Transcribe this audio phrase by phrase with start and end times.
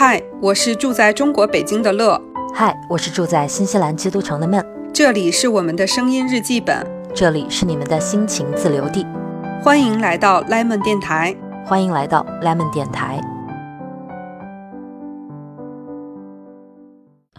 [0.00, 2.22] 嗨，我是住在中国北京的乐。
[2.54, 4.64] 嗨，我是住在新西兰基督城的闷。
[4.94, 9.04] 这里是我们的声音日记本，这里是你们的心情自留地。
[9.60, 11.34] 欢迎来到 Lemon 电台，
[11.66, 13.20] 欢迎来到 Lemon 电台。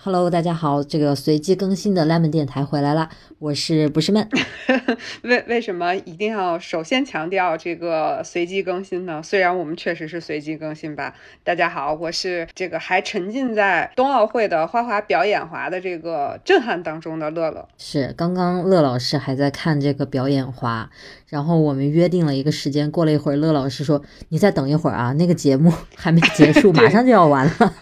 [0.02, 4.26] Hello，大家好，这个随机更新的 Lemon 电台回来了，我是不是闷？
[5.24, 9.22] 为为什么一定要首先强调这个随机更新呢？
[9.22, 11.14] 虽然我们确实是随机更新吧。
[11.44, 17.68] 大家好，我是这个还沉浸在冬奥会的花滑表演滑的这个震撼当中的乐乐。
[17.78, 20.90] 是，刚刚乐老师还在看这个表演滑，
[21.28, 27.74] 然后我们约定了一个时间，过了一会儿，乐老师说：“你再等一会儿啊，那个节目还没结束， 马上就要完了。”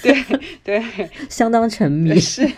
[0.00, 0.14] 对
[0.62, 1.10] 对。
[1.28, 2.48] 相当沉迷， 是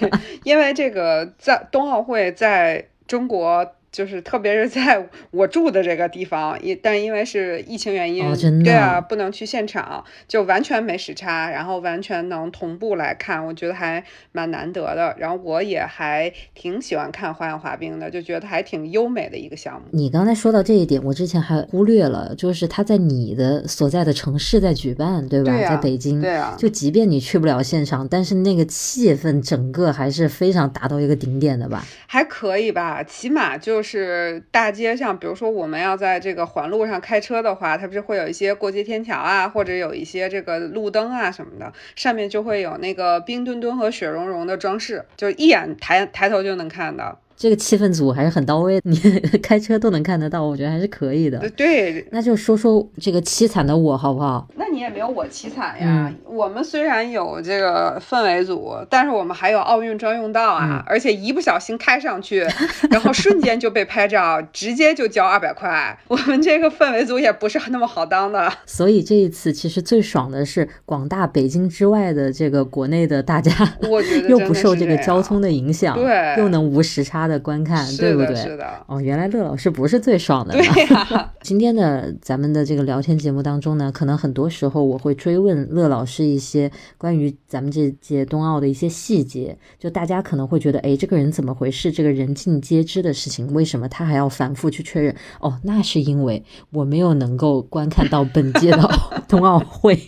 [0.45, 3.75] 因为这个在冬奥会在中国。
[3.99, 15.17] 就是特别是在 我住的这个地方，也但因为是疫情原因，对啊，不能去现场，就完全没时差，然后完全能同步来看，我觉得还蛮难得的。
[15.19, 19.89] 然后我也还挺喜欢看花样滑冰的，就觉得还挺优美的一个项目。
[19.91, 25.53] 你刚才说到这一点，我之前还忽略了，就是他在你的所在的城市在举办，对吧？
[25.69, 26.55] 在北京，对啊。
[26.57, 31.85] 就即便你去不了现场，但是那个气氛整个还是非常达到一个顶点的吧？
[32.07, 33.83] 还可以吧，起码就。
[33.89, 47.19] 是大街上，比如说我们要在这个环路上开车的话，它不是会有一些过街天桥啊，或者有一些这个路灯啊什么的，上面就会有那个冰墩墩和雪融融的装饰，就一眼抬抬头就能看到。
[47.39, 48.99] 这个气氛组还是很到位，你
[49.41, 51.39] 开车都能看得到，我觉得还是可以的。
[51.51, 54.49] 对，那就说说这个凄惨的我好不好？
[54.57, 56.13] 那你也没有我凄惨呀。
[56.25, 62.45] 我们虽然有这个氛围组，但是我们还有奥运专用道啊，而且一不小心开上去，
[62.91, 65.97] 然后瞬间就被拍照，直接就交二百块。
[66.09, 68.53] 我们这个氛围组也不是那么好当的。
[68.67, 73.53] 所以这一次其实最爽的是广大北京之外的这个国内的大家，
[73.89, 77.28] 我觉得 又不受这个交通的影响，对，又能无时差。
[77.29, 78.35] 的观看，对不对？
[78.35, 78.67] 是的。
[78.87, 80.55] 哦，原来乐老师不是最爽的。
[80.55, 81.33] 对呀。
[81.43, 91.93] 今天的咱们的这个聊天节目当中呢，可能很多时候我会追问乐老师一些关于咱们这届冬奥的一些细节，就大家可能会觉得，哎，这个人怎么回事？
[91.93, 95.15] 这个人尽皆知的事情，为什么他还要反复去确认？
[95.41, 98.91] 哦，那是因为我没有能够观看到本届的
[99.29, 99.99] 冬奥会。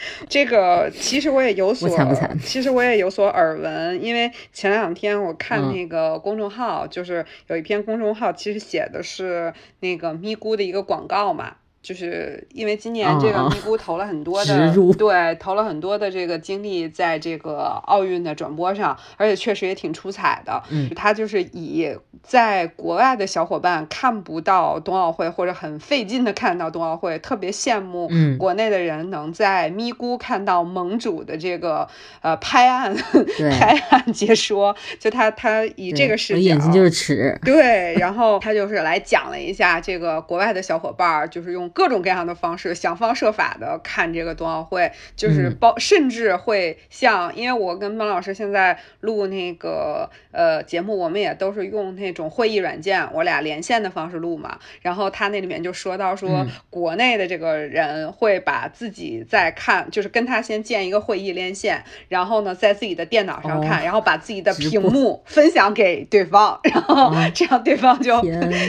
[0.28, 11.56] 这个其实我也有所，不惨其实我也有所耳闻，因为前两天我看那个公众号，就是有一篇公众号，其实写的是那个咪咕的一个广告嘛。
[11.80, 20.60] 就是因为今年这个咪咕投了很多的， 对，投了很多的这个精力在这个奥运的转播上，而且确实也挺出彩的。
[20.70, 21.88] 嗯，他就是以
[22.22, 31.88] 在国外的小伙伴看不到冬奥会或者很费劲的看到冬奥会，特别羡慕国内的人能在咪咕看到盟主的这个
[32.20, 32.94] 呃拍案
[33.58, 34.74] 拍案解说。
[34.98, 37.38] 就他他以这个视角，眼睛就是尺。
[37.44, 41.67] 对，然后他就是来讲了一下这个国外的小伙伴就是用。
[41.70, 54.58] 各种各样的方式，想方设法的看这个冬奥会，就是包，甚至会像，因为我跟孟老师现在录那个呃节目，我们也都是用那种会议软件，我俩连线的方式录嘛。
[54.82, 68.20] 然后他那里面就说到说，国内的这个人会把自己在看，就是跟他先建一个会议连线，然后呢在自己的电脑上看，然后把自己的屏幕分享给对方，然后这样对方就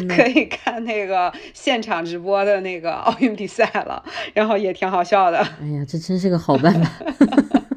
[0.07, 2.88] 可以看那个现场直播的那个。
[2.93, 5.37] 奥运比赛了，然后也挺好笑的。
[5.61, 6.91] 哎呀，这真是个好办法。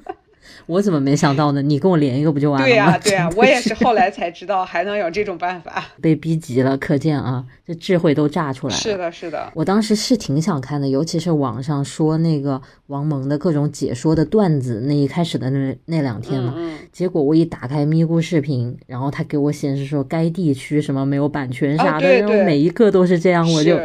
[0.66, 1.62] 我怎么没想到呢？
[1.62, 2.70] 你跟我连一个不就完了吗？
[2.70, 5.84] 对呀， 对呀，我也是后来才知道还能有这种办法。
[6.00, 8.80] 被逼急了，可见啊，这智慧都炸出来了。
[8.80, 9.50] 是的，是的。
[9.54, 16.54] 我当时是挺想看的，尤其是网上说那个王蒙的各种解说的段子，那一开始的那那两天嘛。
[16.56, 16.78] 嗯。
[16.90, 23.78] 结果我一打开咪咕视频，然后他给我显示说该地区什么没有版权啥的，然后每一个都是这样，我就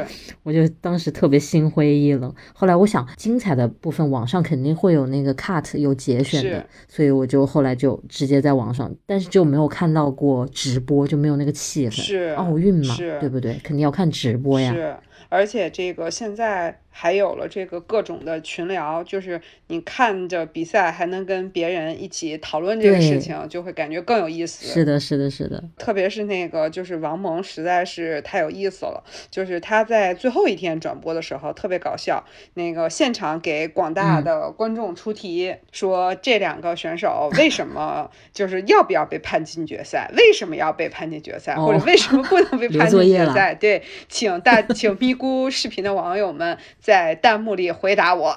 [0.44, 2.34] 我就当时特别心灰意冷。
[2.54, 6.66] 后来我想，精彩的部分网上肯定会有那个 cut 有节选的。
[6.88, 11.92] 所以我就后来就直接在网上，但是就没有看到过直播，就没有那个气氛。
[11.92, 13.54] 是奥运嘛，对不对？
[13.64, 14.74] 肯定要看直播呀。
[14.74, 14.96] 是，
[15.30, 16.80] 而且这个现在。
[17.00, 24.66] 还有了这个各种的群聊，就是你看着比赛还能跟别人一起讨论这个事情，就会感觉更有意思。
[24.66, 25.64] 是的，是的，是的。
[25.78, 29.04] 特别是那个，就是王蒙实在是太有意思了。
[29.30, 40.10] 就是他在最后一天转播的时候特别搞笑，那个现场给广大的观众出题，说这两个选手为什么 就是要不要被判进决赛？
[40.18, 41.54] 为什么要被判进决赛？
[41.54, 43.54] 或者为什么不能被 判进决赛？
[43.54, 48.34] 对，请大请咪咕视频的网友们在弹幕里回答我。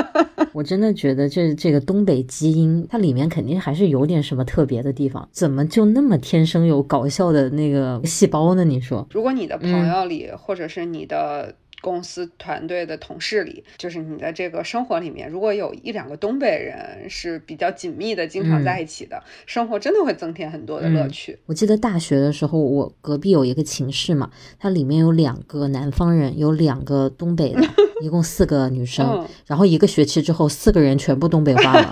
[0.54, 8.64] 我真的觉得这这个东北基因，它里面肯定还是有点什么特别的地方，怎么就那么天生有搞笑的那个细胞呢？
[8.64, 11.54] 你说，如果你的朋友里，或者是你的。
[11.82, 21.38] 公司团队的同事里，就是你的这个生活里面，如果有一两个东北人是比较紧密的，经常在一起的，生活真的会增添很多的乐趣。
[21.46, 27.62] 我记得大学的时候，我隔壁有一个寝室嘛，它里面有两个南方人，有两个东北的，
[28.00, 31.90] 一共四个女生，然后一个学期之后，四个人全部东北话了。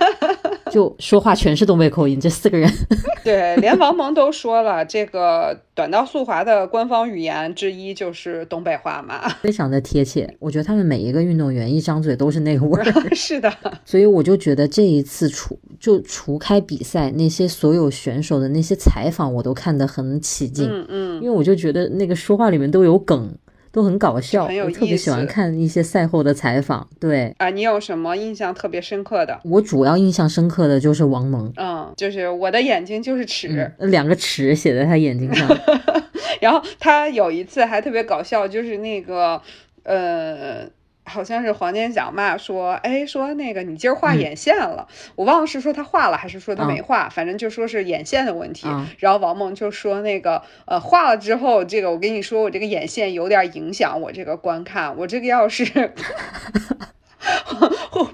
[0.71, 2.71] 就说话全是东北口音，这四个人，
[3.25, 10.31] 对，连王蒙都说了，这个短道速滑的官方语言之一就是东北话嘛， 非常的贴切。
[10.37, 12.85] 我觉得他们每一个运动员一张嘴都是那个味儿，
[13.15, 13.51] 是的。
[13.83, 23.35] 所以我就觉得这一次除就除开比赛，那些所有选手的那些采访，我都看得很起劲，嗯嗯，因为我就觉得那个说话里面都有梗。
[23.71, 26.87] 都很搞笑，我特别喜欢看一些赛后的采访。
[26.99, 29.39] 对啊，你有什么印象特别深刻的？
[29.43, 35.47] 我主要印象深刻的就是王蒙，嗯，就是我的眼睛就是尺，两个尺写在他眼睛上。
[36.41, 39.41] 然后他有一次还特别搞笑，就是那个
[39.83, 40.67] 呃。
[41.09, 48.67] 好像是黄健翔嘛，说，哎，说那个你今儿画眼线了，我忘了是说他画了还是说他没画，反正就说是眼线的问题。
[48.99, 55.93] 然后王蒙就说那个，呃，画了之后，这个我跟你说，我这个眼线有点影响我这个观看，我这个要是。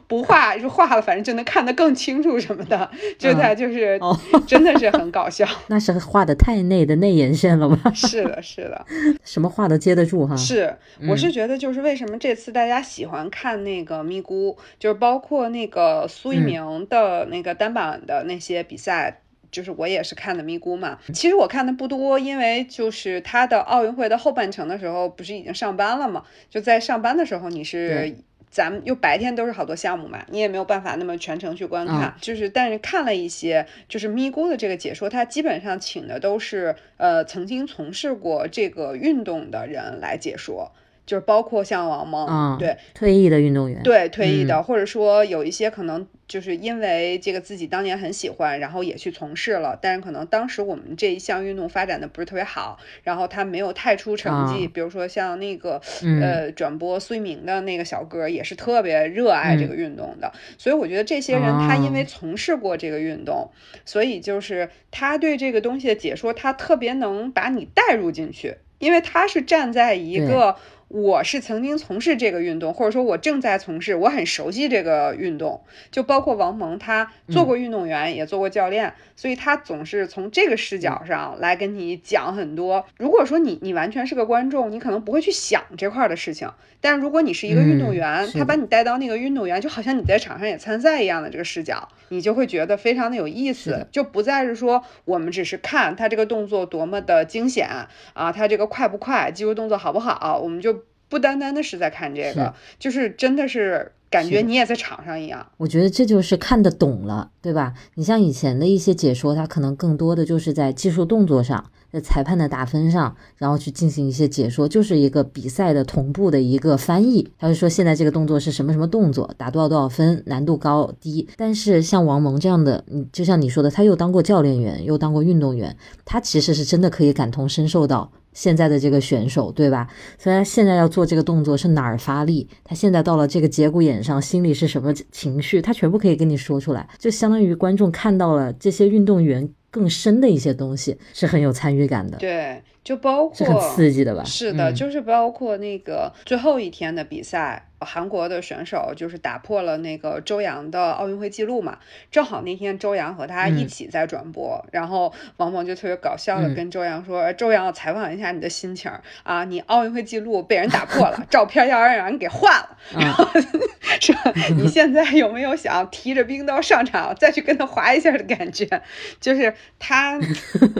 [0.07, 3.99] 不画就画了，反正就能看得更清楚什么的， 就他就是
[4.45, 5.47] 真的是很搞笑。
[5.67, 7.91] 那是画的太内的内眼线了吧？
[7.93, 8.85] 是的，是的，
[9.23, 10.35] 什么画都接得住哈。
[10.35, 10.75] 是，
[11.07, 20.99] 我是觉得就是为什么这次大家喜欢看那个咪咕，就是包括那个苏一鸣的那个单板的那些比赛，就是我也是看的咪咕嘛。
[21.13, 26.23] 其实我看的不多，因为就是他的奥运会的后半程的时候，不是已经上班了嘛？
[26.49, 28.15] 就在上班的时候，你是。
[28.49, 40.71] 咱们又白天都是好多项目嘛，你也没有办法那么全程去观看，就是但是看了一些，就是咪咕的这个解说，他基本上请的都是呃曾经从事过这个运动的人来解说。
[41.05, 54.67] 就是包括像王蒙，对退役的运动员，对退役的，或者说有一些可能就是因为这个自己当年很喜欢，然后也去从事了，但是可能当时我们这一项运动发展的不是特别好，然后他没有太出成绩。
[54.67, 55.79] 比如说像那个
[56.21, 60.31] 呃转播苏一鸣的那个小哥，也是特别热爱这个运动的。
[60.57, 63.51] 所以我觉得这些人他因为从事过这个运动，
[63.85, 70.55] 所以就是他对这个东西的解说，他特别能把你带入进去，因为他是站在一个。
[70.87, 82.85] 我是曾经从事这个运动，或者说我正在从事，我很熟悉这个运动，就包括王蒙，他做过运动员，也做过教练，所以他总是从这个视角上来跟你讲很多。
[82.97, 97.67] 如果说你你完全是个观众，你可能不会去想这块的事情，但如果你是一个运动员，他把你带到那个运动员，就好像你在场上也参赛一样的这个视角，你就会觉得非常的有意思，就不再是说我们只是看他这个动作多么的惊险
[98.13, 100.84] 啊，他这个快不快，肌肉动作好不好，我们就。
[101.15, 105.47] 不单单的是在看这个，就是真的是感觉你也在场上一样。
[105.55, 107.73] 我觉得这就是看得懂了，对吧？
[107.93, 117.25] 你像以前的一些解说，他可能更多的就是在技术动作上，在裁判的打分上，然后去进行一些解说，就是一个比赛的同步的一个翻译。
[117.39, 121.25] 他就说现在这个动作是什么什么动作，打多少多少分，难度高低。
[121.37, 128.11] 但是像王蒙这样的，你，就像你说的，他又当过教练员，又当过运动员，他其实是真的可以感同身受到。
[128.35, 129.87] 现在的这个选手，对吧？
[130.19, 132.47] 所以他现在要做这个动作是哪儿发力？
[132.63, 135.59] 他现在到了这个节骨眼上，心里是什么情绪？
[135.59, 142.17] 他全部可以跟你说出来，就相当于观众看到了这些运动员更深的一些东西，是很有参与感的。
[142.17, 144.23] 对，就包括是很刺激的吧？
[144.23, 147.69] 是的，就是包括那个最后一天的比赛。
[147.79, 151.77] 韩国的选手就是打破了那个周洋的奥运会记录嘛，
[152.09, 158.91] 正好那天周洋和他一起在转播，然后王蒙就特别搞笑的跟周洋说：“周洋，采访一下你的心情
[159.23, 163.25] 啊，你奥运会记录被人打破了， 照片要让人给换了，然后
[163.99, 164.15] 说
[164.57, 168.65] 你现在有没有想提着冰刀上场再去跟他划一下的感觉？
[169.19, 170.19] 就是他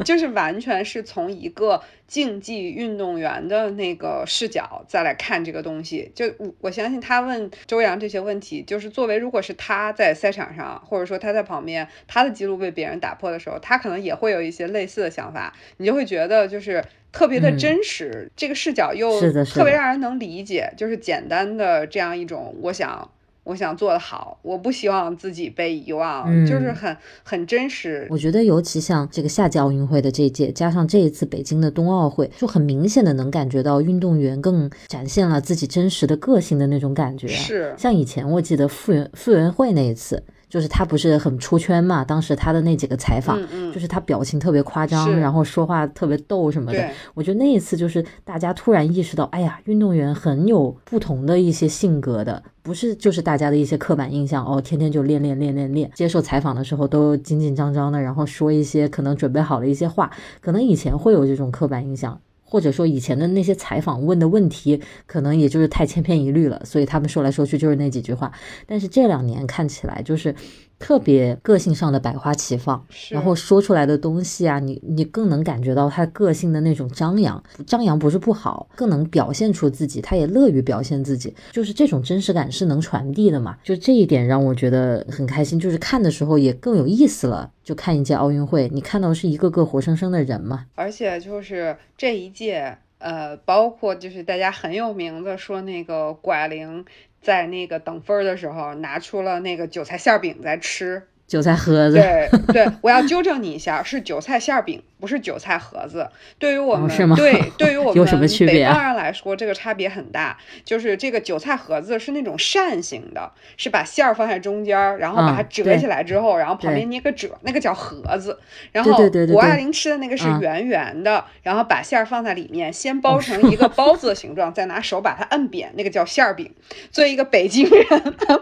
[0.04, 23.10] 就是完全是从一个。”竞技运动员的那个视角再来看这个东西，就我我相信他问周洋这些问题，就是作为如果是他在赛场上，或者说他在旁边，他的记录被别人打破的时候，他可能也会有一些类似的想法，你就会觉得就是特别的真实，这个视角又特别让人能理解，就是简单的这样一种，我想
[23.46, 28.06] 我想做得好，我不希望自己被遗忘，就是很很真实。
[28.10, 37.28] 我觉得尤其像这个夏季奥运会的这一届，加上这一次北京的冬奥会，就很明显的能感觉到运动员更展现了自己真实的个性的那种感觉。
[37.28, 40.24] 是，像以前我记得傅园傅园慧那一次。
[40.50, 42.04] 就是他不是很出圈嘛？
[42.04, 43.40] 当时他的那几个采访，
[43.74, 46.90] 就是他表情特别夸张，然后说话特别逗什么的。
[47.14, 55.92] 我觉得那一次就是大家突然意识到，哎呀，运动员很有不同的一些性格的，不是就是大家的一些刻板印象哦，天天就练练练练练。
[55.94, 60.12] 接受采访的时候都紧紧张张的，然后说一些可能准备好了一些话，
[60.42, 62.20] 可能以前会有这种刻板印象。
[62.46, 68.32] 或者说以前的那些采访问的问题，可能也就是太千篇一律了，所以他们说来说去就是那几句话。
[68.66, 70.34] 但是这两年看起来就是
[70.77, 77.41] 特别个性上的百花齐放，然后说出来的东西啊，你你更能感觉到他个性的那种张扬。
[77.65, 83.58] 张扬不是不好，更能表现出自己，他也乐于表现自己，就是这种真实感是能传递的嘛。
[83.63, 87.51] 就这一点让我觉得很开心，就是看的时候也更有意思了。
[87.63, 90.65] 就看一届奥运会，你看到是一个个活生生的人嘛？
[90.75, 96.86] 而且就是这一届，呃，包括就是大家很有名的说那个谷爱凌
[97.25, 101.01] 在那个等分的时候拿出了那个韭菜馅饼在吃。
[101.25, 106.10] 韭菜盒子，对对，我要纠正你一下，是韭菜馅饼，不是韭菜盒子。
[106.38, 108.06] 对于我们，对 对于我们
[108.40, 110.38] 北方人来说，这个差别很大。
[110.64, 118.38] 就是这个韭菜盒子是那种扇形的，是把馅儿放在中间，然后把它折起来之后，然后旁边捏个褶，那个叫盒子。
[118.72, 118.92] 然后
[119.28, 126.52] 谷爱凌吃的那个是圆圆的，然后把馅儿放在里面，先包成一个包子的形状，再拿手把它摁扁，那个叫馅儿饼。
[126.92, 127.86] 作为一个北京人，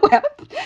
[0.02, 0.22] 我要，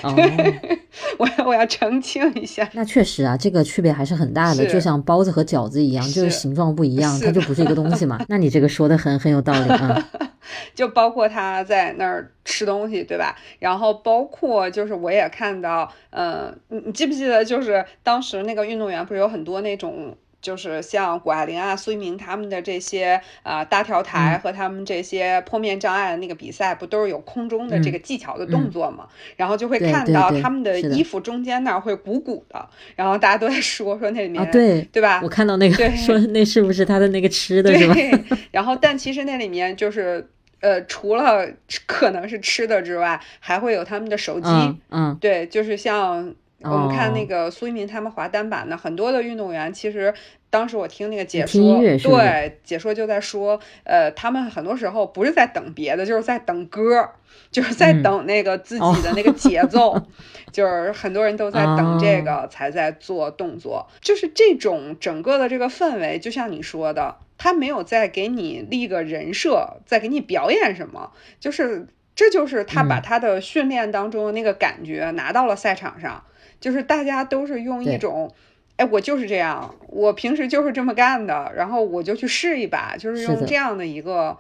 [1.19, 1.99] 我要我要澄。
[2.01, 8.19] 清一下，那确实啊，这个区别还是很大的，就像包子和饺子一样，就是形状不一样，它就不是一个东西嘛。
[8.29, 10.09] 那你这个说的很很有道理啊。
[10.75, 13.37] 就包括他在那儿吃东西，对吧？
[13.59, 20.17] 然后包括就是我也看到，嗯，你你记不记得，就是当时那个运动员不是有很多那种。
[20.41, 29.09] 就是像谷爱凌啊、苏一鸣他们的这些啊搭跳台和他们这些破面障碍的那个比赛，不都是有空中的这个技巧的动作吗？
[29.37, 35.21] 然后就会看到他们的衣服中间那儿会鼓鼓的，然后大家都在说说那里面对对吧？
[35.23, 37.95] 我看到那个说那是不是他的那个吃的是吧？
[38.53, 40.29] 然后但其实那里面就是
[40.61, 41.49] 呃除了
[41.87, 44.49] 可能是吃的之外，还会有他们的手机，
[44.91, 46.35] 嗯，对，就是像。
[46.63, 50.13] 我们看那个苏一鸣他们滑单板的很多的运动员，其实
[50.51, 51.79] 当时我听那个解说，
[52.11, 57.11] 对解说就在说，呃，他们很多时候不是在等别的，就是在等歌，
[57.53, 60.03] 就是在等那个自己的那个节奏，
[60.51, 71.87] 就是很多人都在等这个才在做动作，就是这种整个的这个氛围，就像你说的，他没有在给你立个人设，在给你表演什么，就是
[72.17, 76.25] 这就是他把他的训练当中的那个感觉拿到了赛场上。
[76.61, 78.33] 就是大家都是用一种，
[78.77, 84.37] 哎，我就是这样，我平时就是这么干的，然后我就去试一把，就是用这样的一个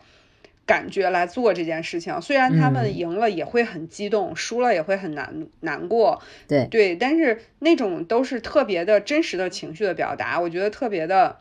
[0.66, 2.20] 感觉来做这件事情。
[2.20, 11.38] 虽然他们赢了也会很激动，输了也会很难难过，对对，但是那种都是特别的真实的情绪的表达，我觉得特别的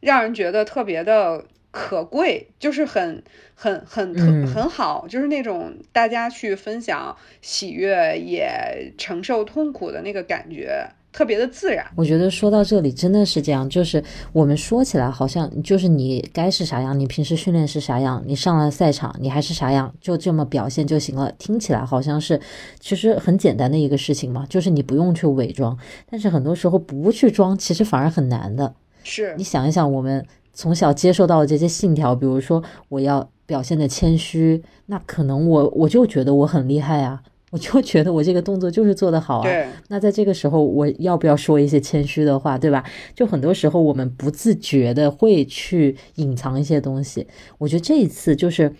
[0.00, 1.44] 让人觉得特别的。
[1.78, 3.22] 可贵就是很
[3.54, 11.86] 很很特很好，就是那种大家去分享喜悦也承受痛苦的那个感觉，特别的自然。
[11.96, 21.30] 我觉得说到这里真的是这样，就是我们说起来好像就是你该是啥样，你平时训练是啥样，你上了赛场你还是啥样，就这么表现就行了。
[21.38, 22.40] 听起来好像是
[22.80, 25.78] 其实很简单的一个事情嘛，就是你不用去伪装。
[26.10, 28.74] 但是很多时候不去装，其实反而很难的。
[29.04, 30.26] 是你想一想我们。
[30.58, 37.22] 从小接受到的这些信条，比如说我要表现的谦虚，那可能我我就觉得我很厉害啊，
[37.52, 39.48] 我就觉得我这个动作就是做得好啊。
[39.86, 42.82] 那在这个时候，我要不要说一些谦虚的话，对吧？
[43.14, 47.24] 就很多时候我们不自觉的会去隐藏一些东西。
[47.58, 48.74] 我觉得这一次就是，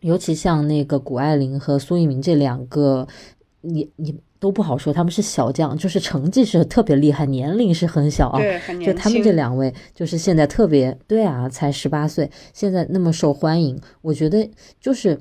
[0.00, 3.06] 尤其像那个谷爱凌和苏翊鸣这两个，
[3.60, 4.16] 你你。
[4.38, 8.40] 都不好说，他们是小将，就是成绩是特别厉害，年龄是很小啊。
[8.84, 14.48] 就他们这两位，就是现在特别对啊，才十八岁，现在那么受欢迎，我觉得
[14.80, 15.18] 就是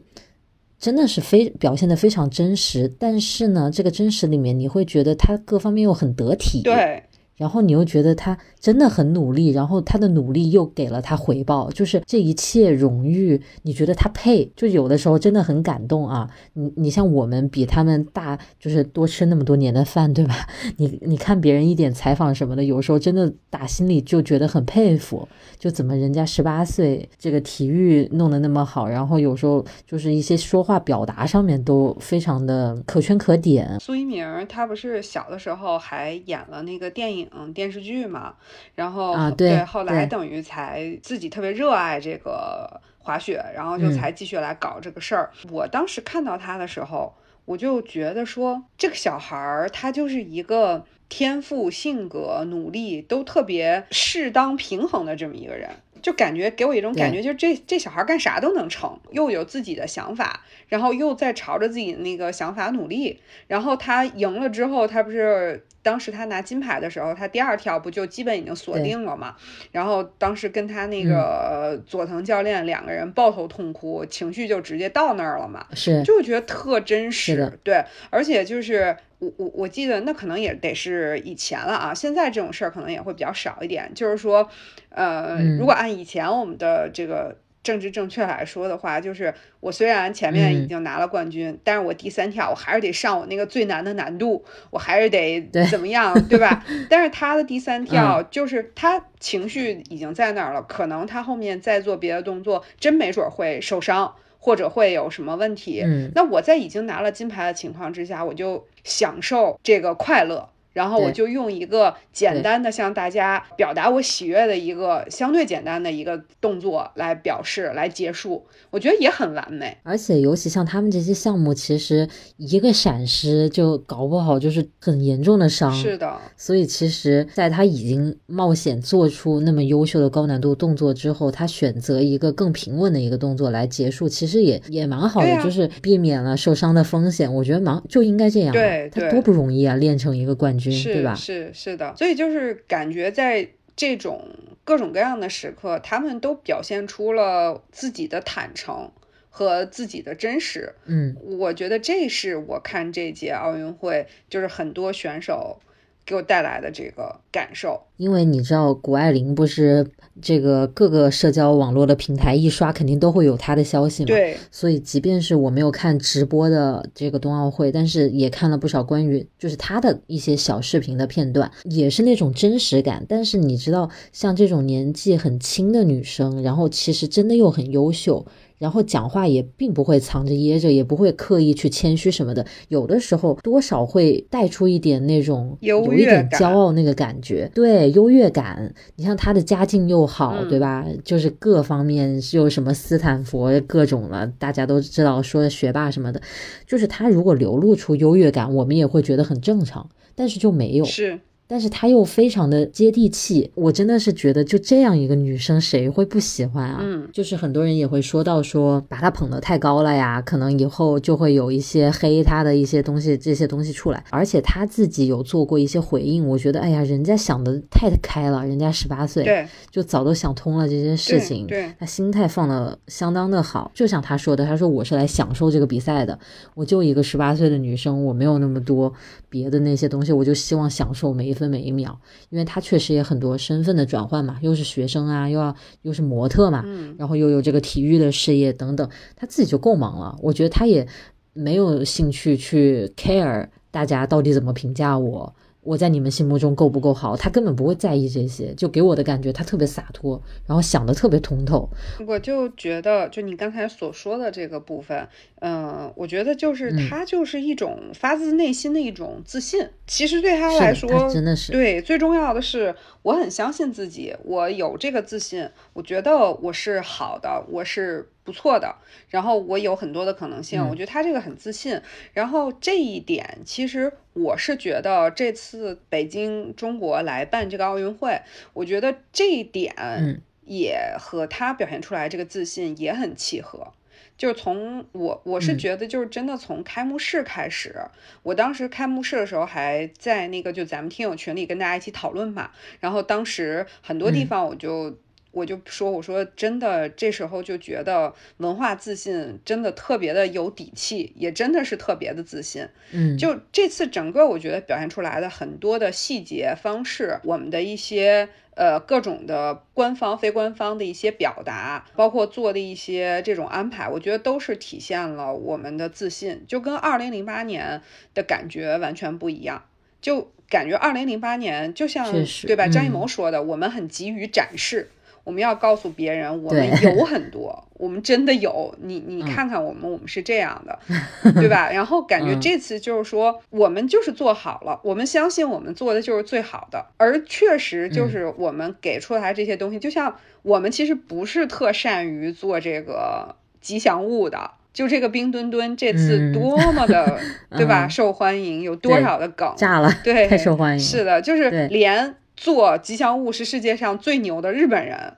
[0.78, 2.92] 真的是非表现的非常真实。
[3.00, 6.62] 但是呢，这个真实里面，你会觉得他各方面又很得体。
[6.62, 7.04] 对。
[7.38, 14.52] 然后你又觉得他真的很努力，然后他的努力又给了他回报，就是这一切荣誉，你觉得他配？
[14.56, 16.28] 就有的时候真的很感动啊！
[16.54, 20.34] 你你像我们比他们大，就是多吃那么多年的饭，对吧？
[20.78, 25.28] 你你看别人一点采访什么的，有时候真的打心里就觉得很佩服，
[25.60, 33.80] 就怎么人家十八岁这个体育弄得那么好，然后有时候就是一些说话表达上面都非常的可圈可点。
[33.80, 37.30] 苏一鸣他不是小的时候还演了那个电影。
[37.54, 38.34] 电视剧嘛，
[38.76, 45.32] 然后啊对，后来等于才自己特别热爱这个滑雪，然后就才继续来搞这个事儿。
[45.52, 47.14] 我当时看到他的时候，
[47.46, 55.70] 我就觉得说，这个小孩儿他就是一个天赋、性格、努力都特别适当平衡的这么一个人。
[56.06, 63.20] 就感觉给我一种感觉，就这这小孩干啥都能成，又有自己的想法，然后又在朝着自己那个想法努力。
[63.48, 69.36] 然后他赢了之后，他不是当时他拿金牌的时候，他第二跳不就基本已经锁定了嘛？
[69.72, 75.66] 然后当时跟他那个佐藤教练两个人抱头痛哭，情绪就直接到那儿了嘛？
[75.74, 78.96] 是，就觉得特真实，对，而且就是。
[79.26, 83.92] 我我我记得那可能也得是以前了啊，现在这种事儿可能也会比较少一点。
[83.96, 84.48] 就是说，
[84.90, 95.42] 呃，如果按以前我们的这个政治正确来说的话，就是我虽然前面已经拿了冠军，但是我第三跳我还是得上我那个最难的难度，我还是得
[95.72, 96.64] 怎么样，对吧？
[96.90, 104.14] 但是他的第三跳就是他情绪已经在那儿了，可能他后面再做别的动作，真没准会受伤。
[104.46, 105.82] 或者会有什么问题？
[105.84, 110.48] 嗯，那我在已经拿了金牌的情况之下，我就享受这个快乐。
[110.76, 119.78] 然后我就用一个简单的向大家表达我喜悦的一个相对简单的一个动作来表示来结束，我觉得也很完美。
[119.84, 122.06] 而且尤其像他们这些项目，其实
[122.36, 125.74] 一个闪失就搞不好就是很严重的伤。
[125.74, 126.18] 是的。
[126.36, 137.34] 所以其实，在他已经冒险做出那么优秀的高难度动作之后，他选择一个更平稳的一个动作来结束，其实也也蛮好的，就是避免了受伤的风险。
[137.34, 138.52] 我觉得蛮就应该这样。
[138.52, 140.65] 对，他多不容易啊，练成一个冠军。
[140.72, 144.30] 是是是的，所以就是感觉在这种
[144.64, 148.92] 各种各样的时刻，他们都表现出了自己的坦诚
[149.30, 150.74] 和自己的真实。
[150.86, 155.60] 嗯，我觉得这是我看这届奥运会，就是很多选手。
[156.06, 159.90] 给我带来的这个感受，因为你知道谷爱凌不是
[160.22, 164.08] 这个各个社交网络的平台一刷，肯定都会有她的消息嘛。
[164.08, 173.04] 对，所以即便是我没有看直播的这个冬奥会，但是也看了不少关于就是她的一些小视频的片段，也是那种真实感。
[173.10, 178.24] 但是你知道，像这种年纪很轻的女生，然后其实真的又很优秀。
[178.58, 188.74] 然后讲话也并不会藏着掖着，也不会刻意去谦虚什么的，有的时候多少会带出一点那种有一点骄傲那个感觉，对优越感。
[188.96, 190.86] 你像他的家境又好，对吧？
[191.04, 196.22] 就是各方面又什么斯坦福各种了，大家都知道说学霸什么的，
[196.66, 201.20] 就是他如果流露出优越感，我们也会觉得很正常，但是就没有是。
[201.48, 206.80] 但是她又非常的接地气，我真的是觉得就这样一个女生，谁会不喜欢啊？
[206.82, 214.04] 嗯，就是很多人也会说到说把她捧得太高了呀，可能以后就会有一些黑她的一些东西，这些东西出来。
[214.10, 223.72] 而且她自己有做过一些回应，我觉得哎呀，人家想的太开了，人家十八岁，对，就早都想通了这些事情，对，她心态放的相当的好。
[223.76, 226.18] 就像她说的，她说我是来享受这个比赛的，
[226.56, 228.92] 我就一个十八岁的女生，我没有那么多
[229.30, 231.96] 别的那些东西，我就希望享受每一分每一秒，
[232.30, 236.66] 因为他确实也很多身份的转换嘛，又是学生啊，又要又是模特嘛，
[236.98, 240.18] 然后又有这个体育的事业等等，他自己就够忙了。
[240.22, 240.88] 我觉得他也
[241.34, 245.36] 没有兴趣去 care 大家到底怎么评价我。
[245.66, 247.18] 我在你们心目中够不够好？
[247.18, 251.68] 他根本不会在意这些，就给我的感觉他特别洒脱，然后想的特别通透。
[252.08, 255.08] 我就觉得，就你刚才所说的这个部分，
[255.42, 259.68] 嗯，我觉得就是他就是一种发自内心的一种自信。
[259.88, 268.08] 其实对他来说，真的是对最重要的是，我很相信自己，我有这个自信，我觉得我是好的，我是。
[268.26, 268.76] 不错的，
[269.10, 271.80] 然后我有很多的可能性，我觉得他这个很自信，
[272.12, 278.20] 然后这一点其实我是觉得这次北京中国来办这个奥运会，
[278.54, 283.74] 我觉得这一点也和他表现出来这个自信也很契合。
[284.18, 287.76] 就是从我我是觉得就是真的从开幕式开始，
[288.24, 294.98] 我当时开幕式的时候还在那个就咱们听友群里跟大家一起讨论嘛，然后当时很多地方我就。
[295.36, 302.66] 我就说，我说真的，这时候就觉得文化自信真的特别的有底气，也真的是特别的自信。
[302.92, 317.82] 嗯，就这次整个我觉得表现出来的很多的细节方式，我们的一些呃各种的官方、非官方的一些表达，包括做的一些这种安排，我觉得都是体现了我们的自信，就跟二零零八年
[318.14, 319.66] 的感觉完全不一样。
[320.02, 322.06] 就感觉二零零八年就像
[322.46, 322.68] 对吧？
[322.68, 324.88] 张艺谋说的，我们很急于展示，
[325.26, 328.74] 我们要告诉别人我们有很多，我们真的有。
[328.82, 330.80] 你你看看我们，我们是这样的，
[331.36, 331.70] 对吧？
[331.72, 344.52] 然后感觉这次就是说，我们就是做好了，我们相信我们做的就是最好的，而确实就是我们给出来这些东西，就像我们其实不是特善于做这个吉祥物的。
[344.76, 347.18] 就这个冰墩墩这次多么的，
[347.56, 347.88] 对吧？
[347.88, 350.80] 受欢迎，有多少的梗炸了，对，太受欢迎。
[350.80, 355.14] 是的，就是连做吉祥物是世界上最牛的日本人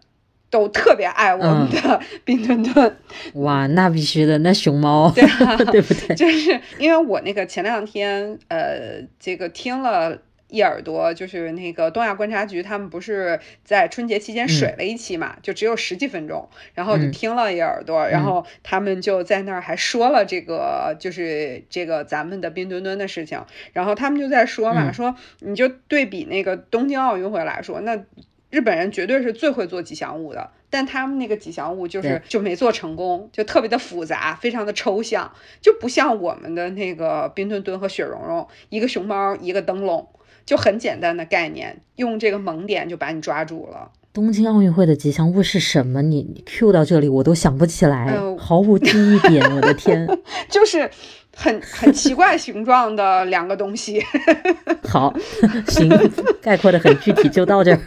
[0.49, 2.95] 都特别爱我们的 冰墩墩。
[3.34, 6.15] 哇，那必须的，那熊猫，对啊， 对不对？
[6.15, 10.17] 就是因为我那个前两天，呃，这个听了。
[10.50, 28.06] 一耳朵就是那个东亚观察局，他们不是在春节期间水了一期嘛，就只有十几分钟，然后就听了一耳朵，然后他们就在那儿还说了这个，就是这个咱们的冰墩墩的事情，然后他们就在说嘛，说你就对比那个东京奥运会来说，那
[28.50, 40.08] 日本人绝对是最会做吉祥物的，但他们那个吉祥物就是就没做成功，就特别的复杂，非常的抽象，就不像我们的那个冰墩墩和雪容融，一个熊猫，一个灯笼。
[40.48, 43.92] 就很简单的概念，用这个萌点就把你抓住了。
[44.14, 46.02] 东京奥运会的吉祥物是什么？
[46.02, 49.44] 你你 Q 到这里我都想不起来，毫无记忆点。
[49.54, 50.08] 我的天，
[50.50, 50.90] 就是
[51.36, 54.02] 很很奇怪形状的两个东西。
[54.88, 55.14] 好，
[55.68, 55.88] 行，
[56.42, 57.80] 概括的很具体，就到这儿。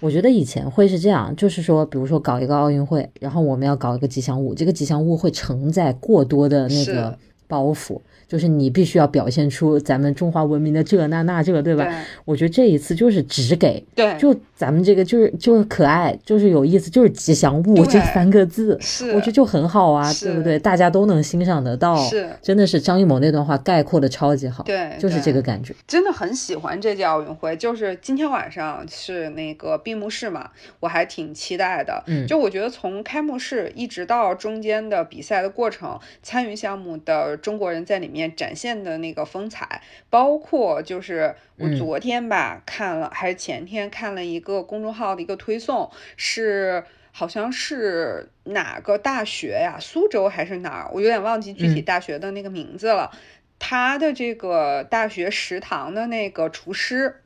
[0.00, 8.00] 我觉得以前会是这样，就是说，比如说搞一个奥运会，然后我们要搞一个吉祥物，这个吉祥物会承载过多的那个包袱。
[8.30, 11.84] 就是你必须要表现出咱们中华文明的这那那这，对吧？
[12.24, 20.58] 我觉得这一次就是只给，对，就咱们这个就是就是可爱，就是有意思，就是吉祥物这三个字，是，我觉得就很好啊，对不对？
[20.58, 27.56] 大家都能欣赏得到，是，真的是张艺谋那段话概括的超级好，对，就是这个感觉，真的很喜欢这届奥运会。
[27.56, 32.04] 就是今天晚上是那个闭幕式嘛，我还挺期待的。
[32.06, 38.90] 嗯，就我觉得从开幕式一直到中间的比赛的过程，参与项目的中国人在里面展现的。
[39.00, 49.76] 那个风采，包括就是我昨天吧看了，还是前天看了一个公众号的一个推送，是好像是哪个大学呀？
[49.78, 50.90] 苏州还是哪儿？
[50.92, 53.10] 我有点忘记具体大学的那个名字了。
[53.58, 57.22] 他的这个大学食堂的那个厨师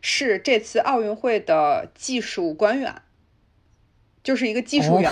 [0.00, 3.02] 是这次奥运会的技术官员，
[4.24, 5.10] 就是一个技术员。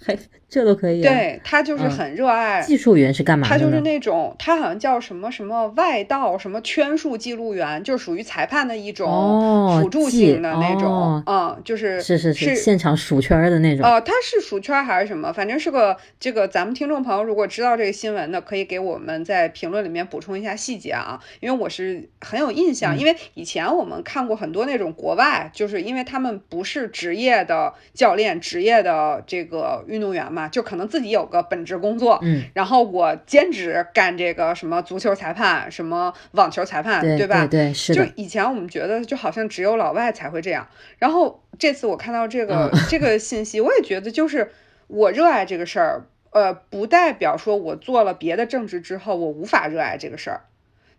[0.00, 0.16] 还
[0.52, 2.60] 这都可以，对他就是很热爱。
[2.60, 3.48] 技术员是干嘛的？
[3.48, 13.86] 他就是那种，他好像叫什么什么外道什么圈数记录员，就属于裁判的一种辅助性的那种，嗯，就是是是是现场数圈的那种。
[13.86, 15.32] 哦，他是数圈还是什么？
[15.32, 30.41] 反正是个这个，咱们听众朋友如果知道这个新闻的，可以给我们在评论里面补充一下细节啊，因为我是很有印象，因为以前我们看过很多那种国外，就是因为他们不是职业的教练，职业的这个运动员嘛。
[30.48, 37.46] 就可能自己有个本职工作，嗯，然后我兼职干这个什么足球裁判、什么网球裁判，对吧？
[37.46, 40.66] 对，是就以前我们觉得就好像只有老外才会这样，
[40.98, 44.50] 然后这次我看到这个 这个信息，我也觉得就是
[44.86, 50.40] 我热爱这个事儿，呃，不代表说我做了别的正职之后我无法热爱这个事儿。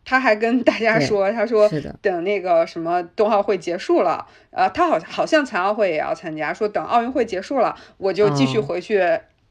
[0.05, 1.69] 他还跟大家说，他说
[2.01, 9.01] 等那个什么冬奥会结束了，呃，他好像好像残奥会也要参加，说等奥运会结束了，我就继续回去。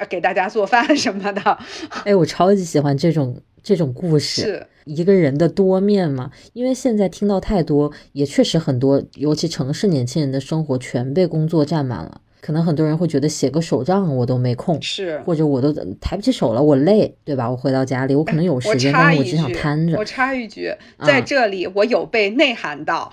[0.07, 1.59] 给大家做饭什么的，
[2.05, 6.31] 哎，我超级喜欢这种这种故事，是一个人的多面嘛。
[6.53, 12.21] 因为现在听到太多，也确实很多，尤其城市年轻人的生活全被工作占满了。
[12.43, 17.49] 可能很多人会觉得写个手账我都没空，是或者我都抬不起手了，我累，对吧？
[17.49, 19.97] 我回到家里，我可能有时间，但是我只想瘫着。
[19.97, 23.09] 我插一句，在这里我有被内涵到。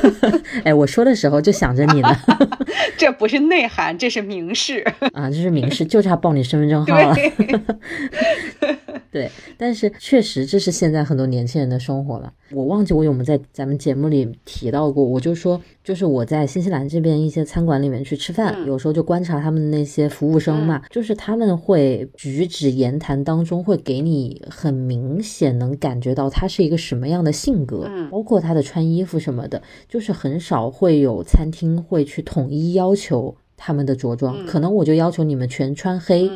[0.64, 2.08] 哎，我说的时候就想着你呢。
[2.96, 4.82] 这不是内涵，这是明示
[5.12, 7.14] 啊，这是明示，就差报你身份证号了。
[9.12, 12.32] 对，但是确实这是现在很多年轻人的生活了。
[12.50, 36.30] 我忘记我有没有在咱们节目里提到过，我就说，就是我在新西兰这边一些餐馆里面去吃饭，有时候就观察他们那些服务生嘛，就是他们会举止言谈当中会给你很明显能感觉到他是一个什么样的性格，包括他的穿衣服什么的，就是很少会有餐厅会去统一要求他们的着装，可能我就要求你们全穿黑。